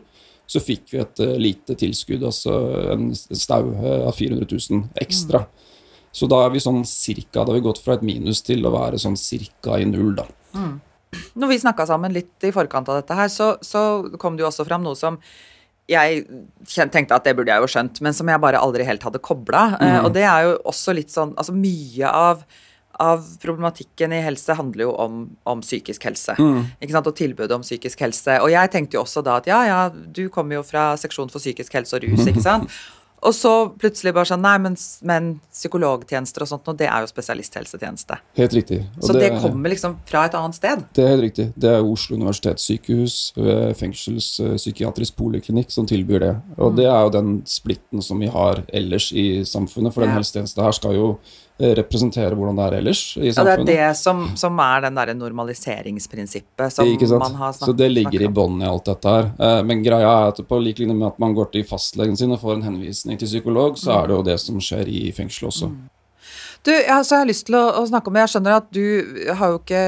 så 0.53 0.61
fikk 0.63 0.93
vi 0.93 1.01
et 1.01 1.21
lite 1.41 1.75
tilskudd, 1.81 2.23
altså 2.29 2.53
en 2.93 3.09
stau 3.17 3.73
av 3.73 4.13
400 4.15 4.47
000 4.47 4.83
ekstra. 5.01 5.47
Så 6.13 6.29
da 6.29 6.43
er 6.45 6.53
vi 6.53 6.61
sånn 6.61 6.83
cirka, 6.87 7.41
da 7.41 7.49
har 7.49 7.57
vi 7.57 7.65
gått 7.65 7.81
fra 7.83 7.97
et 7.97 8.05
minus 8.05 8.43
til 8.45 8.67
å 8.69 8.75
være 8.75 9.01
sånn 9.01 9.17
cirka 9.17 9.81
i 9.81 9.87
null, 9.89 10.13
da. 10.19 10.27
Når 11.41 11.51
vi 11.51 11.59
snakka 11.63 11.87
sammen 11.89 12.13
litt 12.13 12.45
i 12.45 12.53
forkant 12.53 12.91
av 12.93 13.01
dette 13.01 13.17
her, 13.17 13.33
så, 13.33 13.55
så 13.65 14.05
kom 14.21 14.37
det 14.37 14.45
jo 14.45 14.51
også 14.51 14.69
fram 14.69 14.85
noe 14.85 14.99
som 14.99 15.19
jeg 15.91 16.27
tenkte 16.71 17.17
at 17.17 17.25
det 17.27 17.35
burde 17.37 17.51
jeg 17.51 17.65
jo 17.65 17.71
skjønt, 17.71 18.01
men 18.05 18.15
som 18.15 18.29
jeg 18.31 18.43
bare 18.43 18.61
aldri 18.63 18.87
helt 18.87 19.03
hadde 19.03 19.23
kobla. 19.23 19.65
Mm. 19.81 20.05
og 20.07 20.13
det 20.15 20.27
er 20.29 20.47
jo 20.47 20.53
også 20.71 20.95
litt 20.95 21.11
sånn 21.11 21.35
Altså 21.37 21.55
mye 21.57 22.07
av, 22.07 22.45
av 23.03 23.27
problematikken 23.43 24.15
i 24.15 24.23
helse 24.23 24.55
handler 24.59 24.87
jo 24.87 24.95
om, 25.03 25.21
om 25.49 25.63
psykisk 25.65 26.07
helse. 26.07 26.37
Ikke 26.79 26.95
sant? 26.95 27.11
Og 27.11 27.17
tilbudet 27.19 27.57
om 27.57 27.67
psykisk 27.67 28.05
helse. 28.05 28.39
Og 28.45 28.53
jeg 28.55 28.73
tenkte 28.73 28.99
jo 28.99 29.03
også 29.03 29.25
da 29.27 29.41
at 29.43 29.51
ja, 29.51 29.63
ja, 29.67 29.81
du 29.91 30.29
kommer 30.33 30.61
jo 30.61 30.67
fra 30.67 30.93
seksjon 31.01 31.33
for 31.33 31.43
psykisk 31.43 31.75
helse 31.81 31.99
og 31.99 32.07
rus, 32.07 32.27
ikke 32.31 32.45
sant. 32.51 32.71
Og 33.23 33.35
så 33.37 33.51
plutselig 33.79 34.11
bare 34.17 34.27
sånn 34.27 34.43
Nei, 34.43 34.57
men, 34.59 34.75
men 35.07 35.41
psykologtjenester 35.53 36.43
og 36.43 36.49
sånt, 36.51 36.67
og 36.67 36.79
det 36.81 36.89
er 36.89 37.05
jo 37.05 37.11
spesialisthelsetjeneste. 37.11 38.17
Helt 38.35 38.57
riktig. 38.57 38.81
Og 38.99 39.07
Så 39.07 39.15
det, 39.15 39.29
kommer 39.39 39.71
liksom 39.71 39.95
fra 40.09 40.25
et 40.27 40.35
annet 40.35 40.59
sted. 40.59 40.83
Det 40.97 41.05
er 41.05 41.13
helt 41.15 41.23
riktig. 41.29 41.53
Det 41.55 41.71
er 41.71 41.87
Oslo 41.87 42.17
universitetssykehus, 42.19 43.33
eh, 43.39 43.71
fengselspsykiatrisk 43.79 45.15
poliklinikk, 45.17 45.71
som 45.71 45.87
tilbyr 45.87 46.19
det. 46.21 46.33
Og 46.59 46.75
det 46.77 46.87
er 46.87 46.99
jo 47.07 47.11
den 47.15 47.43
splitten 47.47 48.03
som 48.03 48.19
vi 48.19 48.27
har 48.27 48.65
ellers 48.73 49.13
i 49.13 49.45
samfunnet, 49.47 49.95
for 49.95 50.01
den 50.03 50.11
Ja. 50.11 50.19
helsetjenesten 50.19 50.65
her 50.65 50.73
skal 50.73 50.93
jo 50.95 51.07
eh, 51.13 51.52
representere 51.79 52.35
hvordan 52.39 52.57
det 52.59 52.65
er 52.69 52.77
ellers 52.81 53.03
i 53.17 53.31
samfunnet. 53.33 53.63
Ja, 53.63 53.65
det 53.69 53.77
er 53.79 53.93
det 53.93 53.99
som, 54.01 54.23
som 54.37 54.59
er 54.65 54.81
den 54.87 54.99
derre 54.99 55.15
normaliseringsprinsippet 55.19 56.73
som 56.75 56.89
man 57.19 57.35
har 57.39 57.53
snakket 57.53 57.63
om. 57.63 57.73
Så 57.73 57.77
det 57.79 57.89
ligger 57.93 58.23
i 58.27 58.29
bånn 58.29 58.61
i 58.63 58.69
alt 58.69 58.85
dette 58.91 59.09
her. 59.17 59.31
Eh, 59.39 59.63
Men 59.69 59.83
greia 59.85 60.11
er 60.11 60.29
at 60.33 60.43
på 60.49 60.59
lik 60.63 60.79
linje 60.83 60.95
med 60.97 61.09
at 61.13 61.19
man 61.23 61.35
går 61.35 61.53
til 61.55 61.65
fastlegen 61.69 62.17
sin 62.19 62.33
og 62.35 62.41
får 62.43 62.59
en 62.59 62.63
henvisning 62.71 63.19
til 63.21 63.29
psykolog, 63.31 63.79
så 63.79 64.03
er 64.03 64.07
det 64.11 64.17
jo 64.19 64.23
det 64.33 64.39
som 64.43 64.61
skjer 64.63 64.89
i 64.89 65.11
fengselet 65.17 65.51
også. 65.53 65.71
Du, 66.63 66.71
ja, 66.71 67.01
så 67.03 67.17
jeg 67.17 67.23
har 67.25 67.27
lyst 67.27 67.47
til 67.49 67.57
å, 67.59 67.63
å 67.81 67.87
snakke 67.91 68.07
om 68.07 68.15
Jeg 68.21 68.31
skjønner 68.31 68.53
at 68.61 68.69
du 68.71 68.85
har 69.35 69.51
jo 69.51 69.57
ikke 69.59 69.81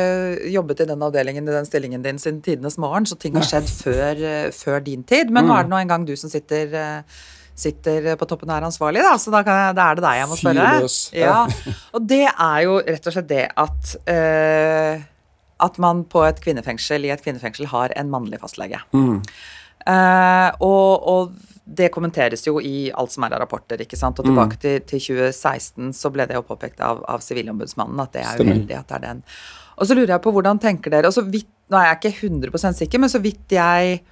jobbet 0.50 0.80
i 0.82 0.86
den 0.88 1.04
avdelingen 1.06 1.46
i 1.46 1.52
den 1.54 1.68
stillingen 1.68 2.02
din 2.02 2.18
siden 2.18 2.40
tidenes 2.42 2.74
morgen, 2.82 3.06
så 3.06 3.14
ting 3.14 3.36
har 3.38 3.46
skjedd 3.50 3.68
før, 3.70 4.18
eh, 4.26 4.48
før 4.50 4.82
din 4.82 5.04
tid. 5.06 5.30
Men 5.30 5.44
Mm. 5.44 5.50
nå 5.52 5.58
er 5.58 5.62
det 5.68 5.70
nå 5.70 5.78
engang 5.84 6.06
du 6.08 6.16
som 6.18 6.30
sitter 6.32 6.74
eh, 6.74 7.22
Sitter 7.54 8.16
på 8.18 8.26
toppen 8.26 8.50
og 8.50 8.56
er 8.56 8.64
ansvarlig, 8.66 9.02
da, 9.06 9.12
så 9.20 9.30
da, 9.30 9.44
kan 9.46 9.60
jeg, 9.60 9.74
da 9.78 9.84
er 9.92 9.94
det 10.00 10.02
deg 10.04 10.16
jeg 10.18 10.28
må 10.32 10.38
spørre. 10.40 10.68
Ja, 11.14 11.36
og 11.94 12.06
det 12.10 12.22
er 12.32 12.60
jo 12.66 12.78
rett 12.82 13.06
og 13.06 13.14
slett 13.14 13.28
det 13.30 13.44
at 13.62 13.92
uh, 14.10 15.04
At 15.64 15.78
man 15.78 16.02
på 16.10 16.24
et 16.26 16.40
kvinnefengsel, 16.42 17.06
i 17.06 17.12
et 17.14 17.22
kvinnefengsel 17.22 17.68
har 17.70 17.94
en 17.96 18.10
mannlig 18.10 18.40
fastlege. 18.42 18.80
Mm. 18.92 19.20
Uh, 19.86 20.50
og, 20.64 21.06
og 21.14 21.34
det 21.64 21.90
kommenteres 21.94 22.42
jo 22.44 22.58
i 22.60 22.90
alt 22.92 23.12
som 23.14 23.24
er 23.24 23.36
av 23.36 23.44
rapporter. 23.44 23.80
ikke 23.80 23.96
sant? 23.96 24.18
Og 24.20 24.26
Mm. 24.26 24.32
tilbake 24.34 24.58
til, 24.60 24.80
til 24.90 25.00
2016 25.00 25.92
så 25.96 26.10
ble 26.12 26.26
det 26.28 26.34
jo 26.36 26.42
påpekt 26.44 26.80
av, 26.84 27.04
av 27.08 27.22
Sivilombudsmannen 27.24 28.00
at 28.02 28.12
det 28.12 28.24
er 28.24 28.34
Stemmer. 28.34 28.58
uheldig 28.58 28.76
at 28.80 28.88
det 28.90 28.96
er 28.98 29.04
den. 29.06 29.22
Og 29.78 29.86
så 29.88 29.94
lurer 29.96 30.12
jeg 30.16 30.22
på 30.26 30.32
hvordan 30.34 30.60
tenker 30.62 30.90
dere 30.92 31.06
og 31.08 31.14
så 31.16 31.22
vidt, 31.24 31.48
Nå 31.72 31.78
er 31.80 31.86
jeg 31.94 31.96
ikke 32.12 32.28
100% 32.28 32.76
sikker, 32.76 33.00
men 33.00 33.08
så 33.08 33.18
vidt 33.24 33.48
jeg 33.56 34.02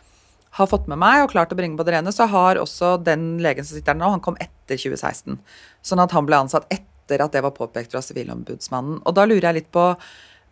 har 0.58 0.68
fått 0.68 0.88
med 0.90 1.00
meg 1.00 1.22
og 1.24 1.32
klart 1.32 1.52
å 1.54 1.56
bringe 1.56 1.78
på 1.78 1.86
det 1.88 1.94
rene, 1.94 2.12
så 2.12 2.26
har 2.28 2.60
også 2.60 2.96
den 3.04 3.38
legen 3.42 3.64
som 3.64 3.76
sitter 3.76 3.94
der 3.94 4.02
nå, 4.02 4.10
han 4.12 4.24
kom 4.24 4.36
etter 4.42 4.76
2016. 4.76 5.38
Sånn 5.84 6.02
at 6.02 6.12
han 6.12 6.28
ble 6.28 6.42
ansatt 6.44 6.68
etter 6.72 7.24
at 7.24 7.32
det 7.32 7.42
var 7.44 7.54
påpekt 7.56 7.94
fra 7.94 8.02
Sivilombudsmannen. 8.04 9.00
Og 9.08 9.16
da 9.16 9.24
lurer 9.28 9.48
jeg 9.48 9.62
litt 9.62 9.72
på 9.72 9.86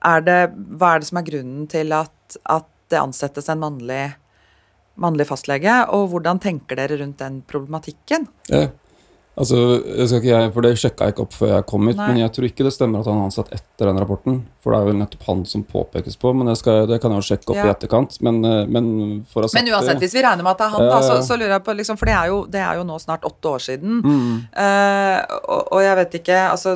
er 0.00 0.24
det, 0.24 0.40
Hva 0.80 0.94
er 0.94 1.02
det 1.02 1.10
som 1.10 1.20
er 1.20 1.26
grunnen 1.28 1.66
til 1.68 1.92
at, 1.92 2.38
at 2.48 2.68
det 2.90 3.00
ansettes 3.02 3.50
en 3.52 3.60
mannlig 3.60 4.04
mannlig 5.00 5.26
fastlege, 5.28 5.72
og 5.96 6.10
hvordan 6.12 6.40
tenker 6.42 6.76
dere 6.76 6.98
rundt 7.00 7.20
den 7.22 7.40
problematikken? 7.48 8.26
Ja. 8.50 8.66
Altså, 9.38 9.56
jeg 9.86 10.08
skal 10.10 10.18
ikke 10.20 10.30
jeg, 10.34 10.48
for 10.52 10.60
Det 10.66 10.70
sjekka 10.76 11.06
jeg 11.06 11.14
ikke 11.14 11.22
opp 11.22 11.32
før 11.38 11.50
jeg 11.54 11.64
kom 11.70 11.86
hit, 11.88 11.96
Nei. 11.96 12.06
men 12.10 12.18
jeg 12.18 12.32
tror 12.34 12.46
ikke 12.48 12.64
det 12.66 12.72
stemmer 12.74 13.00
at 13.00 13.06
han 13.08 13.20
er 13.20 13.28
ansatt 13.28 13.52
etter 13.54 13.88
den 13.88 14.00
rapporten. 14.02 14.40
For 14.60 14.74
det 14.74 14.80
er 14.82 14.88
vel 14.90 14.98
nettopp 14.98 15.22
han 15.30 15.44
som 15.48 15.62
påpekes 15.64 16.18
på, 16.20 16.32
men 16.36 16.50
det, 16.50 16.56
skal, 16.60 16.82
det 16.90 16.98
kan 17.00 17.14
jeg 17.14 17.22
jo 17.22 17.26
sjekke 17.30 17.52
opp 17.54 17.60
Ja. 17.60 17.68
i 17.70 17.72
etterkant. 17.72 18.18
Men, 18.26 18.42
eh, 18.44 18.66
men 18.66 18.90
Men 19.30 19.70
uansett, 19.70 20.02
hvis 20.02 20.12
vi 20.18 20.24
regner 20.26 20.42
med 20.44 20.50
at 20.50 20.58
det 20.58 20.66
er 20.66 20.74
han, 20.74 20.84
da, 20.90 20.98
så, 21.06 21.20
så 21.24 21.38
lurer 21.38 21.54
jeg 21.54 21.64
på 21.64 21.76
liksom, 21.78 21.96
For 21.96 22.10
det 22.10 22.16
er, 22.18 22.26
jo, 22.34 22.42
det 22.50 22.60
er 22.60 22.76
jo 22.82 22.84
nå 22.90 22.98
snart 23.00 23.24
åtte 23.30 23.54
år 23.54 23.64
siden. 23.70 24.02
mm, 24.04 24.36
Uh, 24.60 25.20
og, 25.48 25.72
og 25.72 25.80
jeg 25.82 25.96
vet 25.96 26.14
ikke 26.20 26.36
altså, 26.50 26.74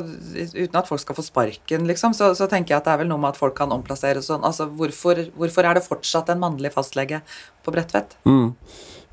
Uten 0.55 0.79
at 0.79 0.87
folk 0.87 1.01
skal 1.01 1.15
få 1.17 1.23
sparken, 1.27 1.85
liksom, 1.85 2.13
så, 2.17 2.31
så 2.37 2.47
tenker 2.49 2.73
jeg 2.73 2.77
at 2.81 2.85
det 2.87 2.93
er 2.95 3.03
vel 3.03 3.11
noe 3.11 3.19
med 3.21 3.35
at 3.35 3.37
folk 3.37 3.53
kan 3.57 3.71
omplasseres 3.75 4.25
sånn. 4.31 4.43
Altså, 4.47 4.65
hvorfor, 4.65 5.21
hvorfor 5.37 5.67
er 5.69 5.77
det 5.77 5.85
fortsatt 5.85 6.31
en 6.33 6.41
mannlig 6.41 6.71
fastlege 6.73 7.21
på 7.65 7.75
Bredtvet? 7.75 8.17
mm. 8.25 8.49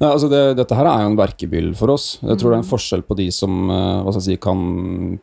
Nei, 0.03 0.09
altså 0.11 0.27
det, 0.33 0.41
Dette 0.59 0.75
her 0.75 0.89
er 0.91 1.05
jo 1.05 1.13
en 1.13 1.19
verkebyll 1.21 1.69
for 1.79 1.93
oss. 1.95 2.07
Jeg 2.25 2.41
tror 2.41 2.51
det 2.51 2.57
er 2.57 2.63
Mm. 2.63 2.65
en 2.67 2.73
forskjell 2.73 3.05
på 3.07 3.17
de 3.21 3.29
som 3.31 3.71
eh, 3.71 4.19
si, 4.19 4.37
kan 4.43 4.59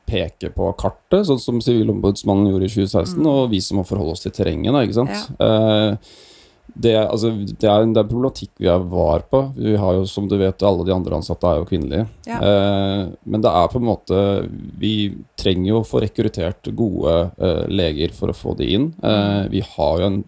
peke 0.08 0.54
på 0.56 0.72
kartet, 0.80 1.28
sånn 1.28 1.42
som 1.44 1.60
Sivilombudsmannen 1.64 2.48
gjorde 2.54 2.70
i 2.70 2.74
2016, 2.88 3.20
og 3.28 3.50
vi 3.52 3.60
som 3.60 3.78
må 3.82 3.86
forholde 3.88 4.16
oss 4.16 4.24
til 4.24 4.32
terrenget. 4.32 4.72
Da, 4.72 4.86
ikke 4.88 5.00
sant? 5.02 5.30
Eh, 5.40 5.98
det, 6.80 6.94
altså, 7.02 7.32
det, 7.34 7.66
er 7.68 7.82
en, 7.84 7.92
det 7.96 8.00
er 8.00 8.06
en 8.06 8.12
problematikk 8.12 8.52
vi 8.62 8.70
er 8.72 8.80
var 8.88 9.24
på. 9.28 9.42
Vi 9.58 9.76
har 9.76 9.96
jo, 9.98 10.06
som 10.08 10.28
du 10.30 10.38
vet, 10.38 10.64
alle 10.64 10.86
de 10.88 10.94
andre 10.96 11.18
ansatte 11.18 11.50
er 11.50 11.58
jo 11.60 11.68
kvinnelige. 11.68 12.08
Ja. 12.30 12.40
Eh, 12.40 13.06
men 13.26 13.42
det 13.44 13.52
er 13.52 13.68
på 13.74 13.82
en 13.82 13.88
måte 13.90 14.20
Vi 14.80 14.94
trenger 15.36 15.74
jo 15.74 15.80
å 15.82 15.88
få 15.88 16.00
rekruttert 16.06 16.70
gode 16.78 17.16
eh, 17.42 17.64
leger 17.74 18.14
for 18.16 18.32
å 18.32 18.38
få 18.38 18.56
de 18.62 18.70
inn. 18.78 18.92
Eh, 19.04 19.48
vi 19.52 19.64
har 19.76 20.00
jo 20.00 20.06
en 20.12 20.22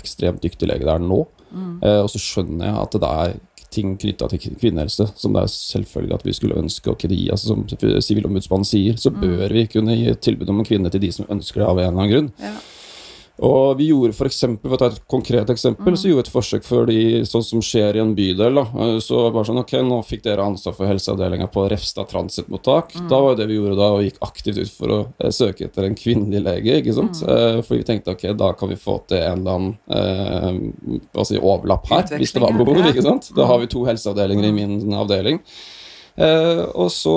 ekstremt 0.00 0.40
dyktig 0.42 0.66
lege 0.70 0.88
der 0.88 0.98
nå. 1.04 1.26
Eh, 1.84 2.00
og 2.02 2.08
så 2.12 2.18
skjønner 2.20 2.68
jeg 2.72 2.80
at 2.82 2.96
det 3.04 3.08
er 3.22 3.36
ting 3.74 3.96
knytta 4.00 4.28
til 4.32 4.56
kvinnehelse 4.56 5.10
som 5.18 5.34
det 5.34 5.42
er 5.44 5.52
selvfølgelig 5.52 6.16
at 6.16 6.26
vi 6.26 6.34
skulle 6.36 6.58
ønske 6.58 6.92
å 6.92 6.96
kunne 6.98 7.18
gi. 7.18 7.28
Altså, 7.34 7.52
som 7.52 8.02
Sivilombudsmannen 8.04 8.68
sier, 8.68 8.96
så 9.00 9.12
bør 9.12 9.52
vi 9.52 9.66
kunne 9.70 9.96
gi 9.98 10.14
tilbud 10.24 10.50
om 10.52 10.62
en 10.62 10.68
kvinne 10.68 10.92
til 10.92 11.04
de 11.04 11.12
som 11.14 11.28
ønsker 11.28 11.62
det 11.62 11.68
av 11.68 11.78
en 11.78 11.88
eller 11.90 11.98
annen 11.98 12.12
grunn. 12.14 12.30
Ja. 12.40 12.56
Og 13.40 13.76
vi 13.78 13.86
gjorde 13.92 14.16
for 14.18 14.26
eksempel, 14.26 14.66
for 14.70 14.74
å 14.74 14.78
ta 14.80 14.86
et 14.90 15.02
konkret 15.06 15.50
eksempel, 15.52 15.94
så 15.96 16.08
gjorde 16.10 16.24
vi 16.24 16.26
et 16.26 16.32
forsøk 16.34 16.64
for 16.66 16.86
de, 16.90 16.96
sånn 17.28 17.44
som 17.46 17.60
skjer 17.62 17.94
i 17.96 18.00
en 18.02 18.14
bydel. 18.16 18.54
da, 18.58 18.64
Eh, 18.78 18.98
Så 18.98 19.30
bare 19.32 19.44
sånn, 19.46 19.60
ok, 19.62 19.72
nå 19.86 20.00
fikk 20.04 20.22
dere 20.24 20.42
ansvar 20.42 20.74
for 20.74 20.86
helseavdelinga 20.90 21.46
på 21.52 21.68
Refstad 21.70 22.08
transittmottak. 22.10 22.92
Da 23.08 23.20
var 23.20 23.36
det 23.36 23.46
vi 23.46 23.54
gjorde 23.60 23.76
da, 23.78 23.92
og 23.94 24.02
gikk 24.02 24.18
aktivt 24.26 24.58
ut 24.58 24.70
for 24.70 24.88
å 24.88 24.98
eh, 25.20 25.30
søke 25.30 25.64
etter 25.68 25.84
en 25.86 25.94
kvinnelig 25.94 26.42
lege, 26.42 26.80
ikke 26.82 26.94
sant. 26.94 27.22
Eh, 27.22 27.62
fordi 27.62 27.78
vi 27.84 27.88
tenkte 27.92 28.16
ok, 28.16 28.26
da 28.36 28.52
kan 28.58 28.68
vi 28.68 28.74
få 28.76 28.98
til 29.06 29.18
en 29.22 29.46
eller 29.46 29.54
annen 29.54 29.78
eh, 31.14 31.24
si, 31.24 31.38
overlapp 31.38 31.86
her, 31.92 32.02
hvis 32.18 32.32
det 32.34 32.42
var 32.42 32.52
behov, 32.52 32.82
ikke 32.90 33.02
sant. 33.06 33.30
Da 33.36 33.46
har 33.46 33.58
vi 33.62 33.66
to 33.70 33.84
helseavdelinger 33.86 34.48
i 34.48 34.52
min 34.52 34.94
avdeling. 34.98 35.38
Eh, 36.18 36.64
og 36.74 36.88
så 36.90 37.12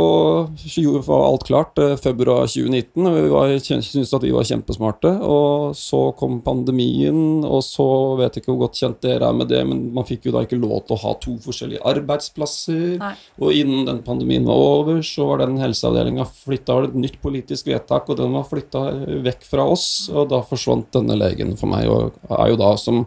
var 1.08 1.24
alt 1.26 1.48
klart 1.48 1.80
eh, 1.82 1.96
februar 1.98 2.46
2019, 2.46 3.08
og 3.08 3.50
vi 3.50 3.58
syntes 3.66 4.14
at 4.14 4.26
vi 4.26 4.34
var 4.36 4.46
kjempesmarte. 4.46 5.16
Og 5.26 5.74
så 5.78 6.04
kom 6.20 6.38
pandemien, 6.46 7.42
og 7.42 7.64
så 7.66 7.88
vet 8.20 8.38
jeg 8.38 8.44
ikke 8.44 8.54
hvor 8.54 8.68
godt 8.68 8.82
kjent 8.82 9.02
dere 9.02 9.32
er 9.32 9.38
med 9.38 9.50
det, 9.50 9.64
men 9.68 9.88
man 9.96 10.06
fikk 10.08 10.30
jo 10.30 10.36
da 10.36 10.46
ikke 10.46 10.60
lov 10.62 10.86
til 10.86 10.98
å 10.98 11.02
ha 11.06 11.16
to 11.24 11.36
forskjellige 11.42 11.86
arbeidsplasser. 11.94 12.86
Nei. 13.02 13.14
Og 13.42 13.58
innen 13.58 13.90
den 13.90 14.04
pandemien 14.06 14.46
var 14.46 14.62
over, 14.62 15.02
så 15.06 15.32
var 15.32 15.42
den 15.42 15.58
helseavdelinga 15.62 16.28
flytta, 16.30 16.78
var 16.78 16.86
det 16.86 16.94
et 16.94 17.04
nytt 17.08 17.22
politisk 17.26 17.72
vedtak, 17.72 18.10
og 18.10 18.22
den 18.22 18.38
var 18.38 18.50
flytta 18.50 18.86
vekk 19.26 19.48
fra 19.50 19.66
oss, 19.72 19.88
og 20.14 20.30
da 20.30 20.44
forsvant 20.46 20.92
denne 20.94 21.18
legen 21.18 21.58
for 21.58 21.74
meg, 21.74 21.90
og 21.90 22.14
er 22.38 22.54
jo 22.54 22.62
da 22.62 22.76
som 22.78 23.06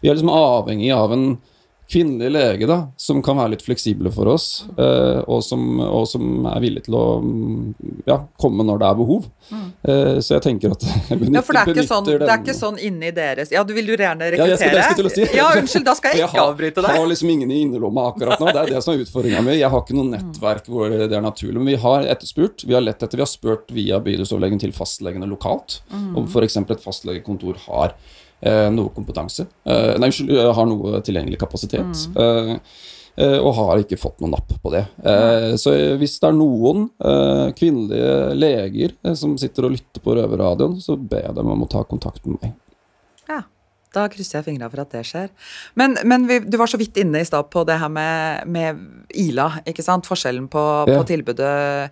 Vi 0.00 0.08
er 0.08 0.16
liksom 0.16 0.30
avhengig 0.32 0.88
av 0.96 1.12
en 1.12 1.24
kvinnelig 1.90 2.30
lege 2.30 2.66
da, 2.70 2.76
som 3.00 3.18
kan 3.26 3.36
være 3.40 3.56
litt 3.56 3.64
fleksible 3.66 4.12
for 4.14 4.28
oss, 4.30 4.44
eh, 4.78 5.18
og, 5.26 5.40
som, 5.42 5.64
og 5.82 6.04
som 6.06 6.46
er 6.46 6.60
villig 6.62 6.84
til 6.86 6.94
å 6.94 7.04
mm, 7.24 8.04
ja, 8.06 8.20
komme 8.38 8.62
når 8.68 8.78
det 8.82 8.86
er 8.92 8.98
behov. 9.00 9.26
Eh, 9.50 10.20
så 10.22 10.36
jeg 10.36 10.44
tenker 10.44 10.74
at 10.76 10.84
jeg 11.10 11.18
benytter, 11.18 11.30
Mm. 11.30 11.36
Ja, 11.40 11.42
for 11.46 11.56
det 11.58 11.62
er, 11.64 11.72
ikke 11.74 11.86
sånn, 11.88 12.06
det 12.06 12.28
er 12.30 12.40
ikke 12.44 12.54
sånn 12.56 12.78
inni 12.86 13.10
deres 13.16 13.50
Ja, 13.52 13.62
du 13.66 13.72
vil 13.74 13.86
jo 13.90 13.96
gjerne 13.98 14.28
Ja, 14.30 14.46
jeg 14.46 14.58
skal- 14.60 14.76
rekruttere? 14.76 14.86
jeg 14.86 15.10
skal 15.10 15.10
si. 15.30 15.36
Ja, 15.38 15.48
unnskyld, 15.58 15.84
da 15.90 15.94
skal 15.98 16.14
jeg 16.16 16.28
ikke 16.28 16.44
avbryte 16.44 16.80
deg. 16.84 16.90
Jeg 16.94 17.02
har 17.02 17.10
liksom 17.10 17.30
ingen 17.34 17.50
i 17.50 17.60
innerlomma 17.64 18.06
akkurat 18.12 18.40
nå. 18.42 18.52
Det 18.54 18.62
er 18.62 18.72
det 18.76 18.82
som 18.84 18.94
er 18.94 19.02
utfordringa 19.04 19.42
mi. 19.46 19.56
Jeg 19.58 19.70
har 19.72 19.82
ikke 19.84 19.96
noe 19.98 20.10
nettverk 20.14 20.70
hvor 20.70 20.90
det 20.94 21.10
er 21.10 21.24
naturlig. 21.24 21.58
Men 21.60 21.72
vi 21.72 21.78
har 21.82 22.06
etterspurt. 22.14 22.64
Vi 22.66 22.76
har 22.76 22.84
lett 22.86 23.02
etter, 23.02 23.18
vi 23.18 23.24
har 23.26 23.30
spurt 23.30 23.70
via 23.74 23.98
bydelsoverlegen 24.04 24.62
til 24.62 24.72
fastlegene 24.76 25.26
lokalt 25.30 25.80
om 25.90 26.26
f.eks. 26.30 26.56
et 26.62 26.84
fastlegekontor 26.86 27.58
har 27.66 27.94
noe 28.72 28.88
kompetanse. 28.96 29.44
Eh, 29.66 29.98
nei, 29.98 30.08
unnskyld, 30.08 30.30
eh, 30.38 30.52
har 30.56 30.66
noe 30.70 31.00
tilgjengelig 31.04 31.38
kapasitet. 31.42 32.06
Mm. 32.16 32.56
eh, 33.20 33.36
og 33.40 33.52
har 33.58 33.82
ikke 33.82 33.98
fått 34.00 34.20
noe 34.22 34.30
napp 34.32 34.54
på 34.62 34.70
det. 34.72 34.86
Eh, 35.04 35.52
så 35.60 35.74
hvis 36.00 36.14
det 36.22 36.28
er 36.30 36.36
noen 36.38 36.86
eh, 37.04 37.50
kvinnelige 37.58 38.34
leger 38.38 38.94
eh, 39.04 39.14
som 39.18 39.34
sitter 39.36 39.66
og 39.68 39.74
lytter 39.76 40.00
på 40.00 40.14
Røverradioen, 40.16 40.78
så 40.80 40.96
ber 40.96 41.26
jeg 41.26 41.34
dem 41.36 41.50
om 41.52 41.66
å 41.66 41.68
ta 41.68 41.82
kontakt 41.84 42.24
med 42.24 42.38
meg. 42.40 42.54
Ja, 43.28 43.42
da 43.92 44.06
krysser 44.08 44.38
jeg 44.38 44.46
fingra 44.52 44.70
for 44.70 44.80
at 44.84 44.94
det 44.94 45.04
skjer. 45.04 45.28
Men, 45.76 45.98
men 46.06 46.24
vi, 46.30 46.38
du 46.46 46.56
var 46.56 46.70
så 46.70 46.78
vidt 46.80 46.96
inne 47.02 47.20
i 47.20 47.26
stad 47.28 47.50
på 47.52 47.66
det 47.68 47.76
her 47.82 47.90
med, 47.92 48.46
med 48.48 48.80
Ila, 49.18 49.50
ikke 49.68 49.84
sant? 49.84 50.06
Forskjellen 50.08 50.46
på, 50.48 50.62
Ja. 50.88 50.96
på 51.02 51.04
tilbudet. 51.10 51.90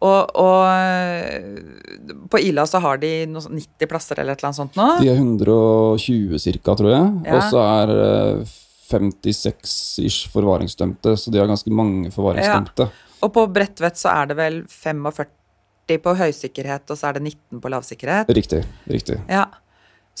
Og, 0.00 0.30
og 0.40 2.28
på 2.32 2.40
Ila 2.40 2.64
så 2.68 2.80
har 2.80 3.00
de 3.02 3.10
sånn 3.36 3.58
90 3.58 3.90
plasser 3.90 4.22
eller 4.22 4.32
et 4.32 4.40
eller 4.40 4.48
annet 4.48 4.60
sånt 4.62 4.78
nå. 4.78 4.86
De 5.02 5.10
er 5.12 5.18
120 5.20 6.40
ca., 6.64 6.76
tror 6.78 6.90
jeg. 6.94 7.10
Ja. 7.26 7.36
Og 7.36 7.44
så 7.52 7.64
er 7.66 7.92
eh, 7.96 8.54
56-ish 8.90 10.30
forvaringsdømte, 10.32 11.16
så 11.20 11.32
de 11.32 11.40
har 11.40 11.50
ganske 11.50 11.70
mange 11.74 12.12
forvaringsdømte. 12.14 12.88
Og 13.20 13.34
på 13.34 13.44
Bredtvet 13.52 14.00
så 14.00 14.14
er 14.14 14.30
det 14.30 14.38
vel 14.40 14.62
45 14.72 16.00
på 16.00 16.14
høysikkerhet, 16.14 16.86
og 16.88 16.98
så 16.98 17.10
er 17.10 17.18
det 17.18 17.24
19 17.26 17.60
på 17.60 17.72
lavsikkerhet. 17.72 18.30
Riktig. 18.30 18.62
riktig. 18.88 19.18
Ja. 19.28 19.48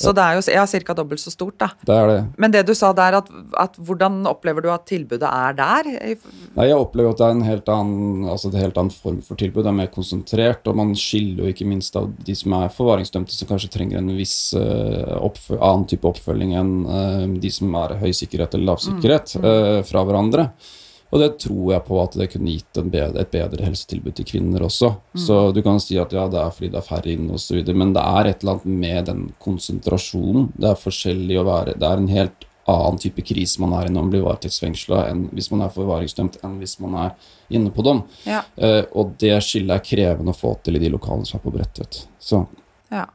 Så 0.00 0.14
det 0.16 0.24
er 0.24 0.38
jo 0.38 0.44
ja, 0.54 0.64
ca. 0.64 0.94
dobbelt 0.96 1.20
så 1.20 1.32
stort, 1.32 1.58
da. 1.60 1.68
Det 1.86 1.94
er 1.94 2.08
det. 2.08 2.18
Men 2.40 2.54
det 2.54 2.62
du 2.68 2.72
sa 2.76 2.92
der, 2.96 3.18
at, 3.20 3.28
at 3.60 3.76
hvordan 3.76 4.22
opplever 4.30 4.64
du 4.64 4.70
at 4.72 4.86
tilbudet 4.88 5.28
er 5.28 5.56
der? 5.58 5.90
Nei, 6.56 6.66
Jeg 6.70 6.78
opplever 6.78 7.12
at 7.12 7.20
det 7.20 7.26
er 7.26 7.36
en 7.36 7.44
helt 7.44 7.68
annen, 7.72 8.24
altså 8.32 8.50
en 8.50 8.60
helt 8.62 8.80
annen 8.80 8.94
form 8.94 9.20
for 9.26 9.40
tilbud. 9.40 9.62
Det 9.66 9.72
er 9.72 9.78
mer 9.82 9.92
konsentrert, 9.92 10.64
og 10.70 10.78
man 10.80 10.94
skiller 10.98 11.44
jo 11.44 11.54
ikke 11.54 11.68
minst 11.68 11.96
av 12.00 12.08
de 12.16 12.36
som 12.38 12.56
er 12.56 12.72
forvaringsdømte, 12.74 13.36
som 13.36 13.50
kanskje 13.50 13.72
trenger 13.76 14.00
en 14.00 14.12
viss 14.16 14.36
uh, 14.56 15.20
annen 15.20 15.88
type 15.90 16.08
oppfølging 16.08 16.56
enn 16.58 16.76
uh, 16.88 17.24
de 17.40 17.52
som 17.52 17.74
er 17.82 17.98
høy 18.00 18.10
sikkerhet 18.16 18.56
eller 18.56 18.72
lavsikkerhet, 18.72 19.36
uh, 19.44 19.80
fra 19.86 20.06
hverandre. 20.08 20.50
Og 21.10 21.18
det 21.18 21.30
tror 21.42 21.72
jeg 21.72 21.82
på 21.86 21.96
at 22.02 22.14
det 22.18 22.28
kunne 22.32 22.52
gitt 22.54 22.78
en 22.78 22.90
bedre, 22.92 23.24
et 23.24 23.32
bedre 23.32 23.64
helsetilbud 23.66 24.14
til 24.14 24.28
kvinner 24.28 24.62
også. 24.62 24.92
Så 25.18 25.38
du 25.54 25.58
kan 25.66 25.80
si 25.82 25.98
at 25.98 26.12
ja, 26.14 26.28
det 26.30 26.38
er 26.38 26.52
fordi 26.54 26.70
det 26.70 26.78
er 26.78 26.86
færre 26.86 27.10
inne 27.10 27.34
osv., 27.34 27.58
men 27.74 27.94
det 27.96 28.04
er 28.04 28.30
et 28.30 28.44
eller 28.44 28.58
annet 28.58 28.78
med 28.84 29.10
den 29.10 29.24
konsentrasjonen. 29.42 30.52
Det 30.54 30.70
er 30.70 30.78
forskjellig 30.78 31.40
å 31.40 31.48
være 31.48 31.74
Det 31.80 31.88
er 31.88 32.04
en 32.04 32.14
helt 32.14 32.46
annen 32.70 32.98
type 33.02 33.22
krise 33.26 33.60
man 33.62 33.74
er 33.74 33.88
i 33.88 33.92
når 33.92 34.04
man 34.04 34.12
blir 34.12 34.24
varetektsfengsla, 34.24 35.02
enn 35.10 35.26
hvis 35.34 35.50
man 35.50 35.64
er 35.64 35.74
forvaringsdømt, 35.74 36.40
enn 36.46 36.58
hvis 36.60 36.76
man 36.82 36.96
er 37.06 37.30
inne 37.50 37.72
på 37.74 37.82
dom. 37.86 38.04
Ja. 38.28 38.44
Uh, 38.54 38.84
og 38.94 39.16
det 39.18 39.34
skillet 39.46 39.74
er 39.74 39.86
krevende 39.86 40.34
å 40.34 40.38
få 40.38 40.54
til 40.64 40.78
i 40.78 40.82
de 40.82 40.92
lokalene 40.92 41.26
som 41.26 41.40
er 41.40 41.46
på 41.46 41.54
Bredtvet. 41.54 42.04
Så 42.22 42.44
Ja. 42.92 43.08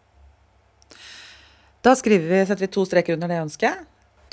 Da 1.86 1.94
skriver 1.94 2.32
vi, 2.32 2.46
setter 2.50 2.66
vi 2.66 2.74
to 2.74 2.84
streker 2.88 3.14
under 3.14 3.30
det 3.30 3.44
ønsket. 3.44 3.84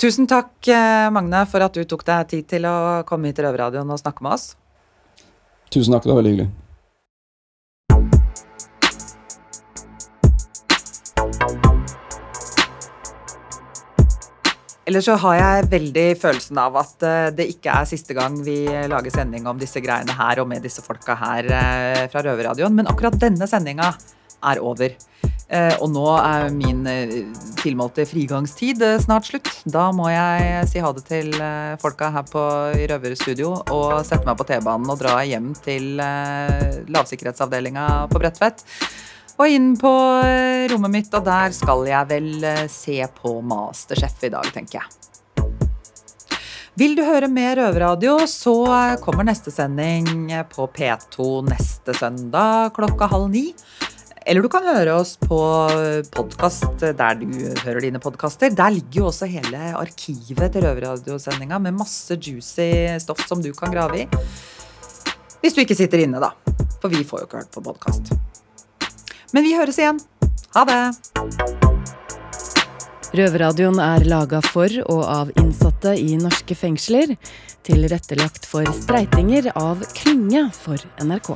Tusen 0.03 0.25
takk, 0.27 0.67
eh, 0.67 1.09
Magne, 1.15 1.45
for 1.47 1.63
at 1.63 1.77
du 1.79 1.85
tok 1.87 2.01
deg 2.03 2.27
tid 2.27 2.47
til 2.51 2.65
å 2.67 3.05
komme 3.07 3.29
hit 3.29 3.37
til 3.39 3.45
Røverradioen 3.45 3.87
og 3.87 4.01
snakke 4.01 4.25
med 4.25 4.33
oss. 4.35 4.57
tusen 5.71 5.95
takk, 5.95 6.03
det 6.03 6.11
var 6.11 6.17
veldig 6.19 6.33
hyggelig. 6.33 6.49
Ellers 14.83 15.07
så 15.07 15.15
har 15.15 15.37
jeg 15.39 15.69
veldig 15.71 16.05
følelsen 16.19 16.59
av 16.59 16.75
at 16.83 17.07
eh, 17.07 17.29
det 17.39 17.47
ikke 17.55 17.71
er 17.71 17.87
siste 17.87 18.11
gang 18.13 18.35
vi 18.43 18.67
lager 18.67 19.09
sending 19.09 19.47
om 19.47 19.57
disse 19.57 19.79
greiene 19.79 20.11
her 20.19 20.43
og 20.43 20.51
med 20.51 20.67
disse 20.67 20.83
folka 20.83 21.15
her 21.15 21.47
eh, 21.47 22.03
fra 22.11 22.27
Røverradioen, 22.27 22.75
men 22.75 22.91
akkurat 22.91 23.15
denne 23.23 23.47
sendinga 23.47 23.93
er 24.43 24.59
over. 24.59 24.99
Eh, 25.51 25.75
Og 25.83 25.89
nå 25.91 26.05
er 26.15 26.47
min 26.55 26.85
eh, 26.87 27.11
tilmålte 27.59 28.05
frigangstid 28.07 28.81
eh, 28.81 28.99
snart 29.03 29.27
slutt. 29.27 29.49
Da 29.65 29.89
må 29.95 30.07
jeg 30.11 30.67
si 30.71 30.81
ha 30.83 30.91
det 30.95 31.03
til 31.09 31.33
folka 31.81 32.09
her 32.15 32.25
på 32.29 32.41
Røver 32.73 32.93
Røverstudio 32.93 33.51
og 33.73 33.99
sette 34.07 34.25
meg 34.27 34.39
på 34.39 34.47
T-banen 34.47 34.89
og 34.89 34.99
dra 35.01 35.19
hjem 35.27 35.51
til 35.63 35.99
lavsikkerhetsavdelinga 36.93 37.87
på 38.11 38.21
Bredtvet. 38.21 38.63
Og 39.41 39.49
inn 39.49 39.73
på 39.81 39.91
rommet 40.69 40.93
mitt, 40.93 41.13
og 41.17 41.25
der 41.25 41.53
skal 41.55 41.87
jeg 41.89 42.09
vel 42.11 42.45
se 42.69 42.99
på 43.17 43.39
Masterchef 43.41 44.27
i 44.27 44.31
dag, 44.33 44.45
tenker 44.53 44.79
jeg. 44.79 44.87
Vil 46.77 46.95
du 46.97 47.03
høre 47.05 47.29
mer 47.29 47.57
Røverradio, 47.57 48.19
så 48.29 48.53
kommer 49.01 49.25
neste 49.27 49.53
sending 49.53 50.29
på 50.53 50.69
P2 50.73 51.43
neste 51.49 51.97
søndag 51.97 52.73
klokka 52.77 53.09
halv 53.11 53.29
ni. 53.33 53.51
Eller 54.25 54.41
du 54.43 54.47
kan 54.51 54.63
høre 54.63 54.95
oss 54.95 55.17
på 55.19 55.37
podkast 56.15 56.79
der 56.79 57.17
du 57.19 57.27
hører 57.63 57.81
dine 57.83 57.99
podkaster. 58.03 58.53
Der 58.55 58.71
ligger 58.71 59.01
jo 59.01 59.07
også 59.09 59.27
hele 59.27 59.73
arkivet 59.75 60.53
til 60.53 60.63
Røverradiosendinga 60.63 61.59
med 61.59 61.75
masse 61.75 62.15
juicy 62.15 62.69
stoff 63.03 63.25
som 63.27 63.43
du 63.43 63.51
kan 63.57 63.73
grave 63.73 64.05
i. 64.05 64.07
Hvis 65.43 65.57
du 65.57 65.63
ikke 65.65 65.75
sitter 65.75 66.05
inne, 66.05 66.23
da. 66.23 66.31
For 66.79 66.91
vi 66.91 67.03
får 67.03 67.23
jo 67.23 67.27
ikke 67.27 67.41
hørt 67.41 67.51
på 67.51 67.65
podkast. 67.65 68.13
Men 69.35 69.43
vi 69.43 69.57
høres 69.57 69.81
igjen. 69.81 69.99
Ha 70.55 70.63
det! 70.69 70.81
Røverradioen 73.13 73.77
er 73.83 74.07
laga 74.09 74.39
for 74.45 74.71
og 74.87 75.03
av 75.03 75.33
innsatte 75.41 75.97
i 75.99 76.15
norske 76.17 76.55
fengsler. 76.57 77.17
Tilrettelagt 77.67 78.47
for 78.49 78.71
streitinger 78.79 79.51
av 79.53 79.83
Klynge 79.99 80.47
for 80.55 80.79
NRK. 81.03 81.35